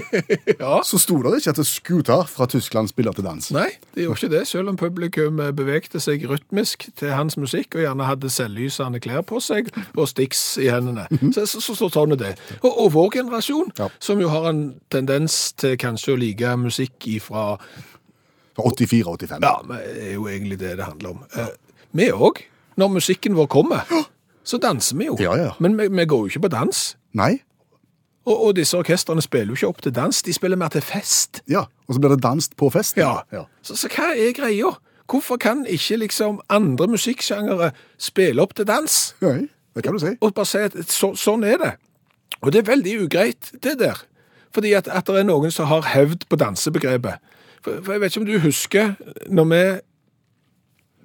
Ja. 0.60 0.78
så 0.84 0.98
sto 0.98 1.18
det 1.22 1.34
ikke 1.42 1.52
at 1.52 1.60
Scooter 1.68 2.22
fra 2.30 2.46
Tyskland 2.50 2.88
spiller 2.88 3.12
til 3.12 3.26
dans. 3.26 3.50
Nei, 3.52 3.68
det 3.94 4.06
gjorde 4.06 4.18
ikke 4.22 4.32
det, 4.32 4.42
selv 4.48 4.70
om 4.72 4.78
publikum 4.80 5.42
bevegte 5.58 6.00
seg 6.00 6.24
rytmisk 6.30 6.88
til 6.96 7.12
hans 7.12 7.36
musikk 7.36 7.76
og 7.76 7.84
gjerne 7.84 8.08
hadde 8.08 8.30
selvlysende 8.32 9.00
klær 9.04 9.20
på 9.28 9.40
seg 9.44 9.68
og 9.96 10.08
sticks 10.08 10.40
i 10.62 10.70
hendene. 10.72 11.04
Så, 11.36 11.44
så, 11.46 11.60
så, 11.60 11.76
så 11.82 11.90
sånn 11.92 12.16
er 12.16 12.22
det. 12.22 12.32
Og, 12.62 12.70
og 12.86 12.90
vår 12.96 13.12
generasjon, 13.20 13.74
Ja. 13.78 13.90
som 14.00 14.20
jo 14.22 14.32
har 14.32 14.48
en 14.50 14.64
tendens 14.92 15.52
til 15.60 15.76
kanskje 15.80 16.14
å 16.16 16.20
like 16.20 16.56
musikk 16.60 17.06
ifra 17.12 17.58
Fra 18.56 18.70
84-85. 18.72 19.42
Ja, 19.44 19.58
men 19.68 19.76
det 19.84 20.04
er 20.08 20.14
jo 20.16 20.28
egentlig 20.32 20.56
det 20.62 20.76
det 20.78 20.86
handler 20.88 21.10
om. 21.12 21.24
Eh, 21.36 21.52
Vi 21.96 22.06
òg, 22.12 22.40
når 22.80 22.88
musikken 22.98 23.36
vår 23.36 23.46
kommer, 23.52 23.84
så 24.46 24.60
danser 24.62 24.96
vi 24.96 25.08
jo. 25.10 25.16
Ja, 25.20 25.34
ja. 25.38 25.50
Men 25.58 25.74
vi, 25.78 25.88
vi 25.90 26.06
går 26.06 26.26
jo 26.26 26.30
ikke 26.30 26.46
på 26.46 26.52
dans. 26.54 26.82
Nei? 27.18 27.40
Og, 28.26 28.34
og 28.34 28.56
disse 28.58 28.78
orkestrene 28.78 29.22
spiller 29.22 29.54
jo 29.54 29.58
ikke 29.58 29.70
opp 29.70 29.82
til 29.82 29.94
dans, 29.94 30.22
de 30.22 30.34
spiller 30.34 30.58
mer 30.58 30.70
til 30.74 30.82
fest. 30.86 31.42
Ja. 31.50 31.66
Og 31.86 31.94
så 31.94 32.02
blir 32.02 32.14
det 32.14 32.22
danst 32.22 32.56
på 32.58 32.70
fest. 32.70 32.98
Ja. 32.98 33.20
ja. 33.32 33.46
Så, 33.62 33.78
så 33.78 33.90
hva 33.90 34.12
er 34.14 34.34
greia? 34.36 34.74
Hvorfor 35.06 35.38
kan 35.38 35.64
ikke 35.70 36.00
liksom 36.02 36.40
andre 36.50 36.88
musikksjangere 36.90 37.70
spille 37.98 38.42
opp 38.42 38.56
til 38.58 38.66
dans? 38.66 38.96
Nei, 39.22 39.46
det 39.74 39.84
kan 39.86 39.94
du 39.94 40.02
si. 40.02 40.16
Og 40.20 40.34
bare 40.34 40.50
si 40.50 40.62
at 40.66 40.78
så, 40.90 41.12
sånn 41.18 41.46
er 41.46 41.60
det. 41.62 41.72
Og 42.42 42.50
det 42.52 42.62
er 42.62 42.70
veldig 42.70 42.96
ugreit, 43.06 43.52
det 43.62 43.78
der. 43.82 44.02
Fordi 44.54 44.72
at, 44.78 44.88
at 44.90 45.06
det 45.06 45.22
er 45.22 45.28
noen 45.28 45.54
som 45.54 45.70
har 45.70 45.86
hevd 45.94 46.26
på 46.30 46.38
dansebegrepet. 46.40 47.22
For, 47.62 47.82
for 47.82 47.94
jeg 47.94 48.02
vet 48.02 48.14
ikke 48.14 48.24
om 48.24 48.28
du 48.30 48.38
husker 48.42 48.94
når 49.30 49.50
vi 49.52 49.62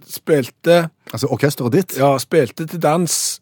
spilte 0.09 0.89
Altså, 1.11 1.27
orkesteret 1.27 1.73
ditt 1.73 1.97
Ja, 1.99 2.13
spilte 2.17 2.65
til 2.65 2.79
dans, 2.81 3.41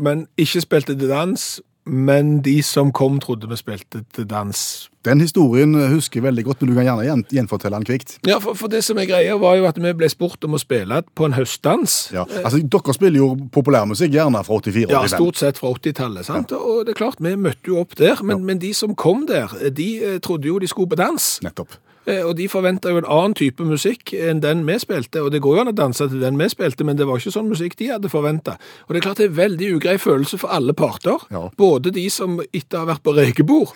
men 0.00 0.26
ikke 0.40 0.62
spilte 0.64 0.96
til 0.96 1.10
dans. 1.10 1.60
Men 1.90 2.42
de 2.44 2.58
som 2.62 2.92
kom, 2.92 3.16
trodde 3.20 3.48
vi 3.48 3.56
spilte 3.56 4.02
til 4.14 4.26
dans. 4.28 4.58
Den 5.04 5.20
historien 5.20 5.72
husker 5.90 6.20
jeg 6.20 6.26
veldig 6.26 6.44
godt, 6.44 6.60
men 6.60 6.70
du 6.70 6.76
kan 6.76 6.84
gjerne 6.84 7.24
gjenfortelle 7.32 7.78
den 7.80 7.86
kvikt. 7.88 8.18
Ja, 8.28 8.36
for, 8.38 8.54
for 8.54 8.68
det 8.70 8.82
som 8.84 9.00
er 9.00 9.08
greia, 9.08 9.34
var 9.40 9.56
jo 9.56 9.64
at 9.66 9.80
vi 9.80 9.92
ble 9.96 10.10
spurt 10.12 10.44
om 10.44 10.54
å 10.54 10.60
spille 10.60 11.00
på 11.16 11.26
en 11.26 11.34
høstdans. 11.34 11.96
Ja. 12.14 12.26
Altså, 12.44 12.60
dere 12.60 12.94
spiller 12.94 13.22
jo 13.22 13.30
populærmusikk 13.56 14.12
gjerne 14.12 14.44
fra 14.46 14.60
84 14.60 14.92
Ja, 14.92 15.02
stort 15.10 15.40
sett 15.40 15.58
fra 15.58 15.72
80-tallet. 15.72 16.28
sant? 16.28 16.52
Og 16.52 16.84
det 16.86 16.94
er 16.94 17.00
klart, 17.00 17.18
vi 17.24 17.32
møtte 17.40 17.72
jo 17.72 17.80
opp 17.80 17.96
der, 17.98 18.20
men, 18.22 18.44
men 18.44 18.60
de 18.60 18.74
som 18.76 18.92
kom 18.94 19.24
der, 19.26 19.48
de 19.72 19.88
eh, 20.04 20.18
trodde 20.22 20.52
jo 20.52 20.60
de 20.60 20.68
skulle 20.70 20.92
på 20.92 21.00
dans. 21.00 21.30
Nettopp. 21.42 21.80
Eh, 22.06 22.22
Og 22.26 22.36
de 22.36 22.48
forventa 22.48 22.88
jo 22.90 22.96
en 22.98 23.04
annen 23.08 23.34
type 23.34 23.60
musikk 23.64 24.14
enn 24.16 24.40
den 24.40 24.64
vi 24.66 24.78
spilte. 24.80 25.20
Og 25.22 25.30
det 25.32 25.42
går 25.42 25.56
jo 25.56 25.60
an 25.60 25.68
å 25.72 25.76
danse 25.76 26.08
til 26.08 26.20
den 26.20 26.38
vi 26.40 26.48
spilte, 26.48 26.84
men 26.84 26.96
det 26.96 27.06
var 27.06 27.18
ikke 27.20 27.32
sånn 27.34 27.48
musikk 27.50 27.76
de 27.76 27.90
hadde 27.92 28.08
forventa. 28.08 28.56
Og 28.88 28.94
det 28.94 29.00
er 29.02 29.06
klart 29.08 29.20
det 29.20 29.28
er 29.30 29.36
veldig 29.36 29.74
ugrei 29.76 29.96
følelse 30.00 30.38
for 30.40 30.48
alle 30.48 30.72
parter. 30.72 31.18
Ja. 31.30 31.48
Både 31.56 31.92
de 31.92 32.06
som 32.10 32.40
etter 32.52 32.78
å 32.80 32.84
ha 32.86 32.92
vært 32.94 33.02
på 33.04 33.14
rekebord 33.16 33.74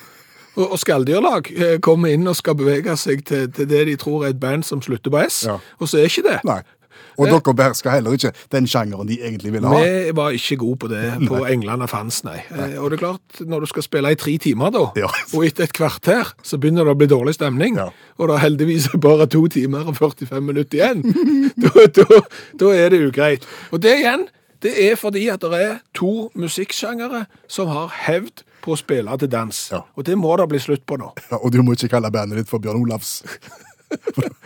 og, 0.57 0.71
og 0.71 0.79
skalldyrlag 0.79 1.51
eh, 1.53 1.79
kommer 1.83 2.15
inn 2.15 2.27
og 2.31 2.37
skal 2.39 2.55
bevege 2.55 2.97
seg 2.97 3.25
til, 3.27 3.49
til 3.53 3.67
det 3.69 3.85
de 3.91 3.97
tror 4.01 4.25
er 4.25 4.31
et 4.33 4.41
band 4.41 4.65
som 4.65 4.81
slutter 4.81 5.11
på 5.11 5.19
S, 5.27 5.43
Ja. 5.49 5.59
og 5.81 5.89
så 5.91 5.99
er 5.99 6.07
ikke 6.09 6.23
det. 6.31 6.39
Nei. 6.47 6.61
Og 7.19 7.29
dere 7.31 7.55
behersker 7.55 7.91
heller 7.95 8.17
ikke 8.17 8.33
den 8.53 8.67
sjangeren 8.67 9.07
de 9.09 9.19
egentlig 9.23 9.53
ville 9.55 9.69
ha. 9.71 9.81
Vi 9.85 10.15
var 10.17 10.31
ikke 10.37 10.57
gode 10.61 10.79
på 10.85 10.89
det 10.91 11.03
på 11.29 11.43
England 11.47 11.83
og 11.87 11.91
Fans, 11.91 12.23
nei. 12.27 12.41
nei. 12.51 12.71
Og 12.79 12.91
det 12.91 12.99
er 12.99 13.03
klart, 13.07 13.41
når 13.47 13.61
du 13.61 13.67
skal 13.71 13.83
spille 13.87 14.11
i 14.13 14.19
tre 14.19 14.37
timer 14.39 14.71
da, 14.75 14.85
Ja. 14.99 15.11
og 15.35 15.45
etter 15.47 15.65
et 15.69 15.73
kvarter, 15.77 16.33
så 16.43 16.59
begynner 16.59 16.85
det 16.85 16.95
å 16.95 16.99
bli 16.99 17.07
dårlig 17.07 17.35
stemning, 17.39 17.77
Ja. 17.77 17.91
og 18.19 18.29
det 18.29 18.35
er 18.37 18.45
heldigvis 18.49 18.89
bare 19.01 19.27
to 19.27 19.47
timer 19.49 19.87
og 19.87 19.97
45 19.97 20.41
minutter 20.43 20.79
igjen, 20.79 21.05
da, 21.63 21.87
da, 21.87 22.21
da 22.61 22.73
er 22.75 22.89
det 22.91 23.03
ugreit. 23.09 23.47
Og 23.73 23.81
det 23.83 23.99
igjen, 24.01 24.27
det 24.65 24.73
er 24.91 24.97
fordi 24.97 25.27
at 25.29 25.41
det 25.45 25.61
er 25.61 25.79
to 25.95 26.31
musikksjangere 26.35 27.27
som 27.49 27.69
har 27.69 27.89
hevd 28.07 28.43
på 28.65 28.73
å 28.73 28.79
spille 28.81 29.13
til 29.21 29.29
dans. 29.29 29.59
Ja. 29.71 29.83
Og 29.95 30.07
det 30.09 30.17
må 30.17 30.35
det 30.41 30.47
bli 30.49 30.59
slutt 30.59 30.87
på 30.89 30.97
nå. 30.97 31.11
Ja, 31.31 31.37
og 31.37 31.53
du 31.53 31.61
må 31.63 31.75
ikke 31.77 31.91
kalle 31.93 32.11
bandet 32.11 32.39
ditt 32.41 32.49
for 32.49 32.59
Bjørn 32.65 32.81
Olavs. 32.81 33.19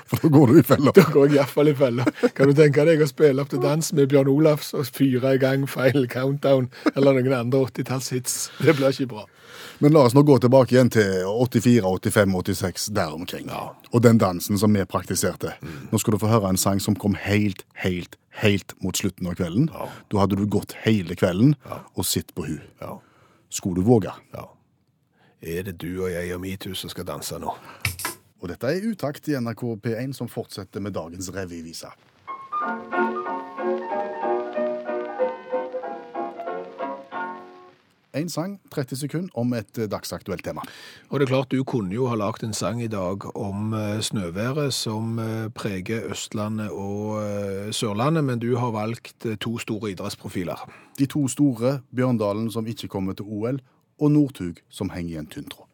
For, 0.10 0.22
da 0.22 0.28
går 0.32 0.46
du 0.46 0.58
i 0.58 0.62
fella. 0.64 0.92
Da 0.96 1.04
går 1.12 1.26
jeg 1.28 1.36
iallfall 1.36 1.68
i 1.68 1.74
fella. 1.76 2.04
Kan 2.36 2.48
du 2.48 2.56
tenke 2.56 2.84
deg 2.88 3.02
å 3.04 3.08
spille 3.10 3.42
opp 3.42 3.50
til 3.52 3.60
dans 3.60 3.90
med 3.92 4.08
Bjørn 4.08 4.30
Olafs 4.32 4.70
og 4.72 4.88
fyre 4.88 5.34
i 5.36 5.40
gang 5.42 5.66
Final 5.68 6.08
Countdown 6.08 6.70
eller 6.94 7.18
noen 7.18 7.34
andre 7.36 7.66
80-tallshits? 7.66 8.38
Det 8.64 8.76
blir 8.78 8.94
ikke 8.94 9.10
bra. 9.12 9.26
Men 9.78 9.92
la 9.94 10.06
oss 10.08 10.14
nå 10.16 10.24
gå 10.26 10.38
tilbake 10.42 10.74
igjen 10.74 10.90
til 10.90 11.26
84, 11.28 11.84
85, 11.86 12.34
86, 12.40 12.86
der 12.96 13.14
omkring. 13.14 13.50
Og 13.92 14.02
den 14.02 14.18
dansen 14.18 14.58
som 14.58 14.74
vi 14.74 14.82
praktiserte. 14.88 15.54
Nå 15.92 16.00
skal 16.00 16.16
du 16.16 16.22
få 16.24 16.32
høre 16.32 16.50
en 16.50 16.58
sang 16.58 16.80
som 16.82 16.96
kom 16.98 17.14
helt, 17.20 17.62
helt, 17.84 18.16
helt 18.42 18.74
mot 18.82 18.96
slutten 18.96 19.28
av 19.30 19.38
kvelden. 19.38 19.68
Da 20.10 20.22
hadde 20.24 20.40
du 20.40 20.48
gått 20.50 20.74
hele 20.82 21.14
kvelden 21.18 21.54
og 21.94 22.08
sett 22.08 22.34
på 22.34 22.48
hun. 22.48 22.62
Ja. 22.82 22.96
Skulle 23.52 23.82
du 23.82 23.86
våge? 23.86 24.16
Ja. 24.34 24.48
Er 25.38 25.62
det 25.68 25.78
du 25.78 25.92
og 26.02 26.10
jeg 26.10 26.34
og 26.34 26.42
metoo 26.42 26.74
som 26.74 26.90
skal 26.90 27.06
danse 27.06 27.38
nå? 27.38 27.54
Og 28.38 28.52
dette 28.52 28.70
er 28.70 28.86
Utakt 28.86 29.28
i 29.28 29.38
NRK 29.38 29.64
P1 29.82 30.14
som 30.14 30.30
fortsetter 30.30 30.82
med 30.84 30.94
dagens 30.94 31.32
revyvise. 31.34 31.90
En 38.18 38.28
sang, 38.28 38.56
30 38.72 38.96
sekunder, 38.96 39.30
om 39.38 39.52
et 39.54 39.78
eh, 39.78 39.86
dagsaktuelt 39.90 40.42
tema. 40.42 40.64
Og 41.10 41.20
det 41.20 41.26
er 41.26 41.32
klart, 41.32 41.52
du 41.52 41.62
kunne 41.68 41.94
jo 41.94 42.08
ha 42.10 42.16
lagt 42.18 42.42
en 42.42 42.56
sang 42.56 42.80
i 42.82 42.90
dag 42.90 43.26
om 43.36 43.74
eh, 43.76 44.00
snøværet 44.02 44.74
som 44.74 45.20
eh, 45.22 45.46
preger 45.54 46.08
Østlandet 46.10 46.72
og 46.72 47.20
Sørlandet, 47.74 48.24
men 48.24 48.42
du 48.42 48.56
har 48.56 48.74
valgt 48.74 49.28
to 49.44 49.58
store 49.62 49.92
idrettsprofiler. 49.92 50.66
De 50.98 51.06
to 51.06 51.28
store, 51.28 51.78
Bjørndalen 51.94 52.50
som 52.50 52.66
ikke 52.66 52.88
kommer 52.88 53.14
til 53.14 53.28
OL, 53.28 53.62
og 53.98 54.12
Northug 54.14 54.62
som 54.70 54.90
henger 54.94 55.18
i 55.18 55.22
en 55.22 55.30
tynn 55.30 55.50
tråd. 55.50 55.67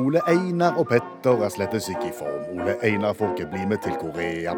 Ole 0.00 0.22
Einar 0.24 0.78
og 0.80 0.86
Petter 0.88 1.42
er 1.44 1.50
slettes 1.52 1.90
ikke 1.92 2.06
i 2.08 2.14
form. 2.16 2.46
Ole 2.56 2.78
Einar 2.80 3.12
får 3.12 3.34
ikke 3.34 3.50
bli 3.52 3.66
med 3.68 3.82
til 3.84 3.92
Korea. 4.00 4.54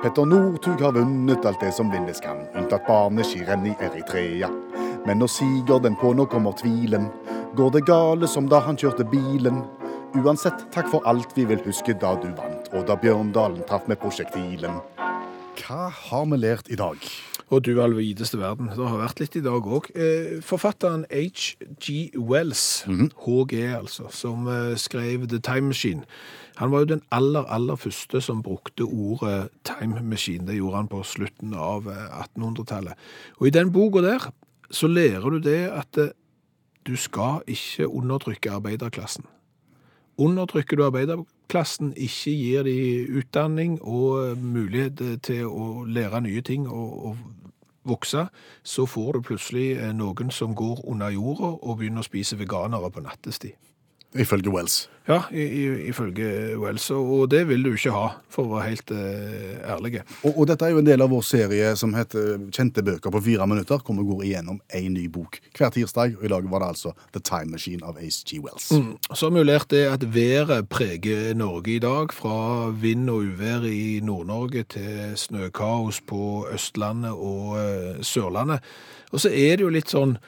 Petter 0.00 0.24
Northug 0.24 0.80
har 0.80 0.94
vunnet 0.96 1.44
alt 1.44 1.60
det 1.60 1.74
som 1.76 1.90
vinnes 1.92 2.22
kan, 2.24 2.46
unntatt 2.56 2.86
barneskirenn 2.88 3.66
i 3.68 3.74
Eritrea. 3.76 4.48
Men 5.04 5.20
nå 5.20 5.28
siger 5.28 5.82
den 5.84 5.98
på, 6.00 6.14
nå 6.16 6.24
kommer 6.32 6.56
tvilen. 6.56 7.10
Går 7.56 7.74
det 7.76 7.84
gale 7.90 8.28
som 8.28 8.48
da 8.48 8.62
han 8.64 8.80
kjørte 8.80 9.04
bilen? 9.04 9.60
Uansett, 10.16 10.64
takk 10.72 10.88
for 10.88 11.04
alt 11.04 11.36
vi 11.36 11.44
vil 11.50 11.60
huske 11.66 11.92
da 12.00 12.14
du 12.16 12.30
vant, 12.32 12.72
og 12.72 12.88
da 12.88 12.96
Bjørndalen 12.96 13.66
traff 13.68 13.84
med 13.90 14.00
prosjektilen. 14.00 14.80
Hva 15.60 15.90
har 15.92 16.24
vi 16.32 16.40
lært 16.40 16.72
i 16.72 16.80
dag? 16.80 17.04
Og 17.50 17.64
du 17.66 17.72
all 17.82 17.96
videste 17.98 18.38
verden. 18.38 18.68
Det 18.70 18.86
har 18.86 19.00
vært 19.00 19.20
litt 19.20 19.34
i 19.36 19.42
dag 19.42 19.64
òg. 19.66 19.88
Eh, 19.98 20.36
forfatteren 20.46 21.02
H.G. 21.10 22.12
Wells, 22.14 22.84
HG 23.24 23.56
altså, 23.74 24.06
som 24.14 24.46
eh, 24.46 24.76
skrev 24.78 25.26
The 25.26 25.40
Time 25.42 25.72
Machine, 25.72 26.06
han 26.60 26.70
var 26.70 26.82
jo 26.84 26.90
den 26.90 27.02
aller, 27.10 27.46
aller 27.48 27.76
første 27.80 28.20
som 28.20 28.42
brukte 28.44 28.84
ordet 28.84 29.48
time 29.64 30.02
machine. 30.04 30.44
Det 30.46 30.58
gjorde 30.58 30.76
han 30.76 30.90
på 30.92 31.02
slutten 31.08 31.54
av 31.56 31.88
eh, 31.88 32.18
1800-tallet. 32.20 32.98
Og 33.40 33.46
i 33.48 33.52
den 33.54 33.72
boka 33.72 34.02
der 34.04 34.26
så 34.70 34.90
lærer 34.90 35.30
du 35.30 35.38
det 35.40 35.62
at 35.72 35.98
eh, 35.98 36.12
du 36.86 36.96
skal 37.00 37.40
ikke 37.48 37.88
undertrykke 37.88 38.52
arbeiderklassen. 38.58 39.24
Undertrykker 40.20 40.76
du 40.76 40.84
arbeiderklassen, 40.84 41.39
ikke 41.54 42.32
gir 42.32 42.62
de 42.62 43.06
utdanning 43.18 43.78
og 43.82 44.30
eh, 44.30 44.38
mulighet 44.38 45.00
eh, 45.00 45.18
til 45.22 45.46
å 45.46 45.84
lære 45.84 46.20
nye 46.20 46.42
ting 46.42 46.68
og, 46.68 47.06
og 47.06 47.16
vokse, 47.84 48.26
så 48.62 48.86
får 48.86 49.12
du 49.12 49.20
plutselig 49.22 49.72
eh, 49.78 49.92
noen 49.92 50.30
som 50.30 50.54
går 50.54 50.84
under 50.86 51.10
jorda 51.10 51.56
og 51.62 51.78
begynner 51.78 52.04
å 52.04 52.06
spise 52.06 52.38
veganere 52.38 52.90
på 52.90 53.00
nattestid. 53.00 53.69
Ifølge 54.18 54.50
Wells. 54.50 54.88
Ja, 55.06 55.22
ifølge 55.30 56.56
Wells, 56.58 56.90
og 56.90 57.30
det 57.30 57.44
vil 57.48 57.62
du 57.62 57.70
ikke 57.72 57.92
ha, 57.94 58.08
for 58.30 58.46
å 58.46 58.56
være 58.56 58.66
helt 58.68 58.92
eh, 58.94 59.58
ærlig. 59.70 60.02
Og, 60.22 60.34
og 60.34 60.48
dette 60.50 60.66
er 60.66 60.74
jo 60.74 60.80
en 60.82 60.86
del 60.86 61.02
av 61.02 61.10
vår 61.10 61.22
serie 61.26 61.70
som 61.78 61.94
heter 61.94 62.40
Kjente 62.54 62.82
bøker 62.86 63.14
på 63.14 63.22
fire 63.24 63.46
minutter, 63.50 63.78
hvor 63.82 63.96
vi 63.98 64.06
går 64.06 64.24
igjennom 64.28 64.58
en 64.78 64.88
ny 64.94 65.06
bok 65.10 65.38
hver 65.56 65.70
tirsdag. 65.74 66.16
Og 66.18 66.26
i 66.26 66.30
dag 66.30 66.46
var 66.50 66.62
det 66.62 66.72
altså 66.74 66.94
The 67.14 67.22
Time 67.26 67.54
Machine 67.54 67.86
av 67.86 67.98
H.G. 68.02 68.38
Wells. 68.44 68.70
Så 68.70 69.28
har 69.28 69.34
vi 69.34 69.42
jo 69.42 69.46
lært 69.46 69.70
det 69.74 69.84
at 69.90 70.06
været 70.14 70.68
preger 70.70 71.34
Norge 71.38 71.76
i 71.76 71.82
dag, 71.82 72.14
fra 72.14 72.70
vind 72.70 73.10
og 73.10 73.30
uvær 73.30 73.66
i 73.70 74.00
Nord-Norge 74.06 74.66
til 74.76 75.14
snøkaos 75.18 76.02
på 76.06 76.48
Østlandet 76.50 77.14
og 77.14 77.56
eh, 77.62 78.02
Sørlandet. 78.02 78.66
Og 79.14 79.22
så 79.22 79.30
er 79.30 79.56
det 79.58 79.66
jo 79.66 79.72
litt 79.74 79.90
sånn 79.90 80.18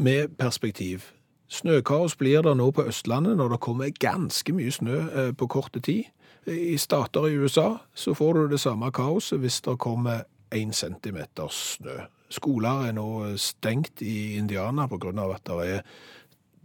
med 0.00 0.38
perspektiv. 0.40 1.10
Snøkaos 1.52 2.16
blir 2.16 2.40
det 2.44 2.54
nå 2.56 2.70
på 2.72 2.86
Østlandet 2.88 3.36
når 3.36 3.54
det 3.54 3.60
kommer 3.64 3.92
ganske 4.00 4.54
mye 4.56 4.72
snø 4.72 4.98
eh, 5.10 5.32
på 5.36 5.48
korte 5.52 5.82
tid. 5.84 6.08
I 6.48 6.76
stater 6.80 7.28
i 7.28 7.36
USA 7.38 7.76
så 7.94 8.14
får 8.18 8.32
du 8.34 8.46
det 8.54 8.60
samme 8.60 8.88
kaoset 8.90 9.38
hvis 9.42 9.60
det 9.62 9.76
kommer 9.78 10.24
én 10.54 10.72
centimeter 10.72 11.52
snø. 11.52 12.00
Skoler 12.32 12.88
er 12.88 12.96
nå 12.96 13.36
stengt 13.36 14.02
i 14.02 14.38
Indiana 14.40 14.88
av 14.88 15.34
at 15.34 15.44
det 15.44 15.68
er 15.68 15.82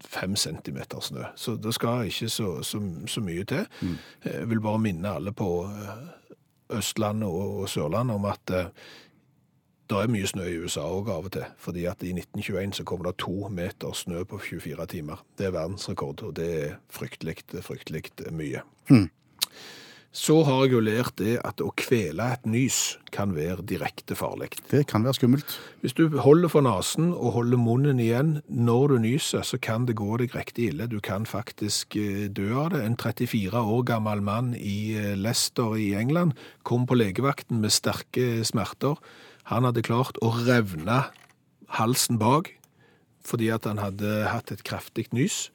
fem 0.08 0.36
centimeter 0.36 1.04
snø. 1.04 1.26
Så 1.36 1.58
det 1.60 1.74
skal 1.76 2.08
ikke 2.08 2.30
så, 2.30 2.64
så, 2.64 2.80
så 3.08 3.22
mye 3.22 3.44
til. 3.44 3.68
Jeg 4.24 4.50
vil 4.50 4.62
bare 4.62 4.80
minne 4.80 5.16
alle 5.20 5.34
på 5.36 5.66
eh, 5.68 6.78
Østlandet 6.78 7.28
og 7.28 7.68
Sørlandet 7.70 8.16
om 8.16 8.26
at 8.26 8.56
eh, 8.56 8.72
det 9.90 10.00
er 10.04 10.12
mye 10.12 10.28
snø 10.28 10.46
i 10.48 10.58
USA 10.60 10.84
òg 10.84 11.12
av 11.14 11.30
og 11.30 11.36
til. 11.38 11.46
Fordi 11.64 11.86
at 11.90 12.04
i 12.04 12.14
1921 12.16 12.80
så 12.80 12.88
kom 12.88 13.06
det 13.06 13.18
to 13.24 13.52
meter 13.54 13.96
snø 13.96 14.24
på 14.28 14.40
24 14.50 14.88
timer. 14.94 15.24
Det 15.40 15.48
er 15.48 15.56
verdensrekord, 15.56 16.24
og 16.28 16.36
det 16.40 16.50
er 16.64 16.76
fryktelig, 16.92 17.40
fryktelig 17.64 18.04
mye. 18.36 18.66
Så 20.18 20.40
har 20.48 20.64
jeg 20.66 20.72
jo 20.74 20.80
lært 20.82 21.18
det 21.20 21.36
at 21.46 21.62
å 21.62 21.68
kvele 21.78 22.26
et 22.34 22.46
nys 22.50 22.98
kan 23.14 23.36
være 23.36 23.62
direkte 23.70 24.16
farlig. 24.18 24.50
Det 24.72 24.86
kan 24.90 25.04
være 25.06 25.20
skummelt. 25.20 25.52
Hvis 25.84 25.94
du 25.94 26.08
holder 26.24 26.50
for 26.50 26.66
nasen 26.66 27.12
og 27.12 27.36
holder 27.36 27.62
munnen 27.62 28.02
igjen 28.02 28.32
når 28.48 28.96
du 28.96 28.98
nyser, 29.04 29.46
så 29.46 29.60
kan 29.62 29.86
det 29.86 29.98
gå 30.00 30.18
deg 30.18 30.34
riktig 30.34 30.72
ille. 30.72 30.88
Du 30.90 30.98
kan 31.06 31.28
faktisk 31.30 32.00
eh, 32.00 32.26
dø 32.34 32.50
av 32.64 32.72
det. 32.74 32.82
En 32.88 32.98
34 32.98 33.62
år 33.62 33.86
gammel 33.92 34.24
mann 34.26 34.56
i 34.58 34.98
eh, 34.98 35.14
Leicester 35.20 35.78
i 35.78 35.92
England 36.00 36.34
kom 36.66 36.90
på 36.90 36.98
legevakten 36.98 37.62
med 37.62 37.76
sterke 37.76 38.42
smerter. 38.48 38.98
Han 39.48 39.64
hadde 39.68 39.84
klart 39.86 40.18
å 40.24 40.34
revne 40.44 41.06
halsen 41.80 42.20
bak 42.20 42.52
fordi 43.28 43.50
at 43.52 43.66
han 43.68 43.80
hadde 43.82 44.12
hatt 44.32 44.54
et 44.54 44.64
kraftig 44.64 45.10
nys. 45.12 45.50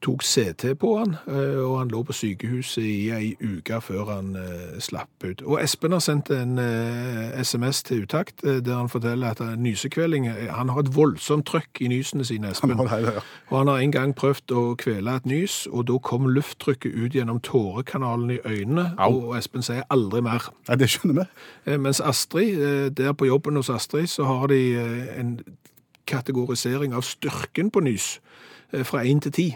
Tok 0.00 0.22
CT 0.24 0.78
på 0.80 0.94
han, 0.96 1.16
eh, 1.28 1.58
og 1.60 1.78
han 1.78 1.90
lå 1.92 2.02
på 2.08 2.14
sykehuset 2.16 2.84
i 2.84 3.10
ei 3.12 3.34
uke 3.36 3.80
før 3.84 4.14
han 4.14 4.30
eh, 4.36 4.78
slapp 4.80 5.24
ut. 5.26 5.42
Og 5.44 5.58
Espen 5.60 5.92
har 5.92 6.00
sendt 6.00 6.30
en 6.32 6.58
eh, 6.58 7.36
SMS 7.44 7.82
til 7.84 8.06
utakt 8.06 8.40
eh, 8.44 8.62
der 8.64 8.78
han 8.78 8.88
forteller 8.88 9.34
at 9.34 9.42
nysekvelling, 9.60 10.24
nysekveling 10.24 10.26
eh, 10.26 10.54
Han 10.56 10.68
har 10.68 10.80
et 10.80 10.96
voldsomt 10.96 11.46
trøkk 11.46 11.80
i 11.80 11.88
nysene 11.92 12.24
sine, 12.24 12.50
Espen. 12.50 12.76
Han 12.78 12.88
det, 12.88 13.12
ja. 13.12 13.20
Og 13.50 13.58
han 13.58 13.68
har 13.68 13.78
en 13.78 13.92
gang 13.92 14.14
prøvd 14.16 14.56
å 14.56 14.64
kvele 14.80 15.16
et 15.20 15.26
nys, 15.26 15.66
og 15.70 15.86
da 15.90 15.98
kom 15.98 16.28
lufttrykket 16.32 16.96
ut 16.96 17.14
gjennom 17.14 17.40
tårekanalen 17.44 18.30
i 18.30 18.40
øynene, 18.44 18.94
Au. 18.98 19.30
og 19.30 19.38
Espen 19.38 19.62
sier 19.62 19.84
aldri 19.90 20.22
mer. 20.24 20.48
Nei, 20.68 20.80
det 20.80 20.90
skjønner 20.94 21.22
vi. 21.22 21.28
Eh, 21.66 21.78
Mens 21.78 22.00
Astrid, 22.00 22.56
eh, 22.56 22.88
der 22.88 23.12
på 23.12 23.28
jobben 23.28 23.56
hos 23.56 23.70
Astrid, 23.70 24.08
så 24.08 24.24
har 24.24 24.46
de 24.48 24.60
eh, 24.80 25.18
en 25.20 25.38
kategorisering 26.10 26.94
av 26.94 27.04
styrken 27.06 27.70
på 27.70 27.84
nys 27.84 28.14
eh, 28.72 28.84
fra 28.84 29.04
1 29.04 29.28
til 29.28 29.32
10. 29.32 29.50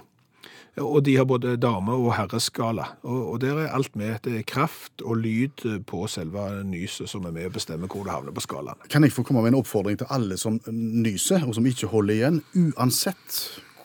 Og 0.82 1.04
de 1.06 1.16
har 1.16 1.24
både 1.24 1.56
dame- 1.56 1.92
og 1.94 2.14
herreskala. 2.16 2.84
Og, 3.06 3.32
og 3.32 3.40
der 3.40 3.58
er 3.62 3.68
alt 3.76 3.94
med. 3.96 4.16
Det 4.24 4.32
er 4.38 4.42
kraft 4.42 5.02
og 5.04 5.16
lyd 5.22 5.64
eh, 5.68 5.76
på 5.86 6.06
selve 6.10 6.64
nyset 6.66 7.08
som 7.10 7.26
er 7.28 7.34
med 7.36 7.46
å 7.46 7.52
bestemme 7.54 7.86
hvor 7.86 8.02
det 8.06 8.10
havner 8.14 8.34
på 8.34 8.42
skalaen. 8.42 8.80
Kan 8.90 9.06
jeg 9.06 9.12
få 9.14 9.22
komme 9.22 9.42
med 9.44 9.52
en 9.54 9.60
oppfordring 9.60 9.98
til 10.00 10.10
alle 10.10 10.38
som 10.40 10.58
nyser, 10.74 11.46
og 11.46 11.54
som 11.54 11.66
ikke 11.70 11.86
holder 11.92 12.14
igjen? 12.18 12.42
Uansett 12.58 13.38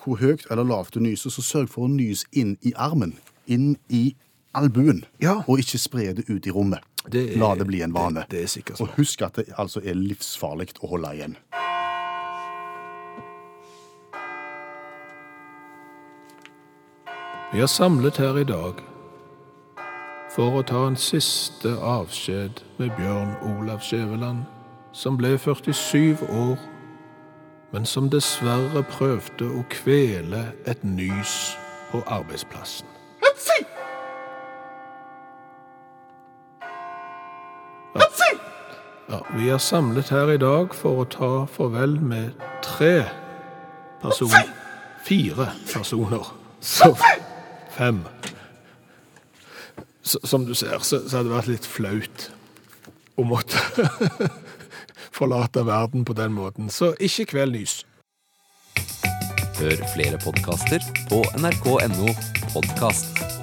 hvor 0.03 0.17
høyt 0.21 0.47
eller 0.49 0.65
lavt 0.65 0.95
du 0.95 1.03
nyser, 1.03 1.29
så 1.29 1.43
sørg 1.45 1.69
for 1.69 1.85
å 1.85 1.91
nyse 1.93 2.25
inn 2.33 2.55
i 2.65 2.73
armen. 2.75 3.13
Inn 3.45 3.75
i 3.93 4.15
albuen. 4.57 5.03
Ja. 5.21 5.43
Og 5.47 5.61
ikke 5.61 5.77
spre 5.81 6.09
det 6.17 6.25
ut 6.29 6.47
i 6.47 6.53
rommet. 6.55 6.81
Det 7.09 7.33
er- 7.33 7.37
La 7.39 7.53
det 7.55 7.67
bli 7.67 7.81
en 7.81 7.93
vane. 7.93 8.25
Det, 8.29 8.47
det 8.55 8.81
Og 8.81 8.89
husk 8.97 9.21
at 9.21 9.35
det 9.35 9.45
altså 9.57 9.79
er 9.85 9.93
livsfarlig 9.93 10.73
å 10.81 10.89
holde 10.89 11.13
igjen. 11.15 11.35
Vi 17.53 17.59
er 17.59 17.65
samlet 17.65 18.17
her 18.17 18.37
i 18.37 18.43
dag 18.43 18.73
for 20.35 20.59
å 20.59 20.61
ta 20.61 20.83
en 20.85 20.97
siste 21.01 21.71
avskjed 21.81 22.61
med 22.77 22.91
Bjørn 22.97 23.31
Olav 23.41 23.81
Skjæveland, 23.81 24.43
som 24.93 25.17
ble 25.17 25.31
47 25.37 26.21
år, 26.29 26.61
men 27.73 27.85
som 27.89 28.09
dessverre 28.13 28.83
prøvde 28.91 29.49
å 29.49 29.63
kvele 29.73 30.43
et 30.69 30.83
nys 30.85 31.57
på 31.89 32.03
arbeidsplassen. 32.05 32.85
Ja. 37.95 38.09
Ja, 39.09 39.19
vi 39.33 39.49
er 39.49 39.57
samlet 39.57 40.09
her 40.13 40.29
i 40.29 40.37
dag 40.37 40.75
for 40.77 41.01
å 41.01 41.05
ta 41.09 41.31
farvel 41.49 41.95
med 41.97 42.29
tre 42.61 43.07
personer. 44.03 44.45
Fire 45.01 45.49
personer. 45.73 46.29
Så 46.61 46.93
fem. 47.79 48.03
Som 50.03 50.45
du 50.45 50.53
ser, 50.57 50.79
så, 50.79 51.03
så 51.07 51.19
hadde 51.19 51.29
det 51.29 51.35
vært 51.37 51.51
litt 51.53 51.67
flaut 51.69 52.29
å 53.19 53.25
måtte 53.27 53.59
forlate 55.17 55.65
verden 55.67 56.05
på 56.07 56.15
den 56.17 56.35
måten. 56.35 56.71
Så 56.73 56.93
ikke 56.99 57.29
kveld 57.35 57.55
nys. 57.57 57.81
Hør 59.59 59.83
flere 59.93 60.19
podkaster 60.23 60.83
på 61.11 61.23
nrk.no 61.39 62.15
podkast. 62.53 63.38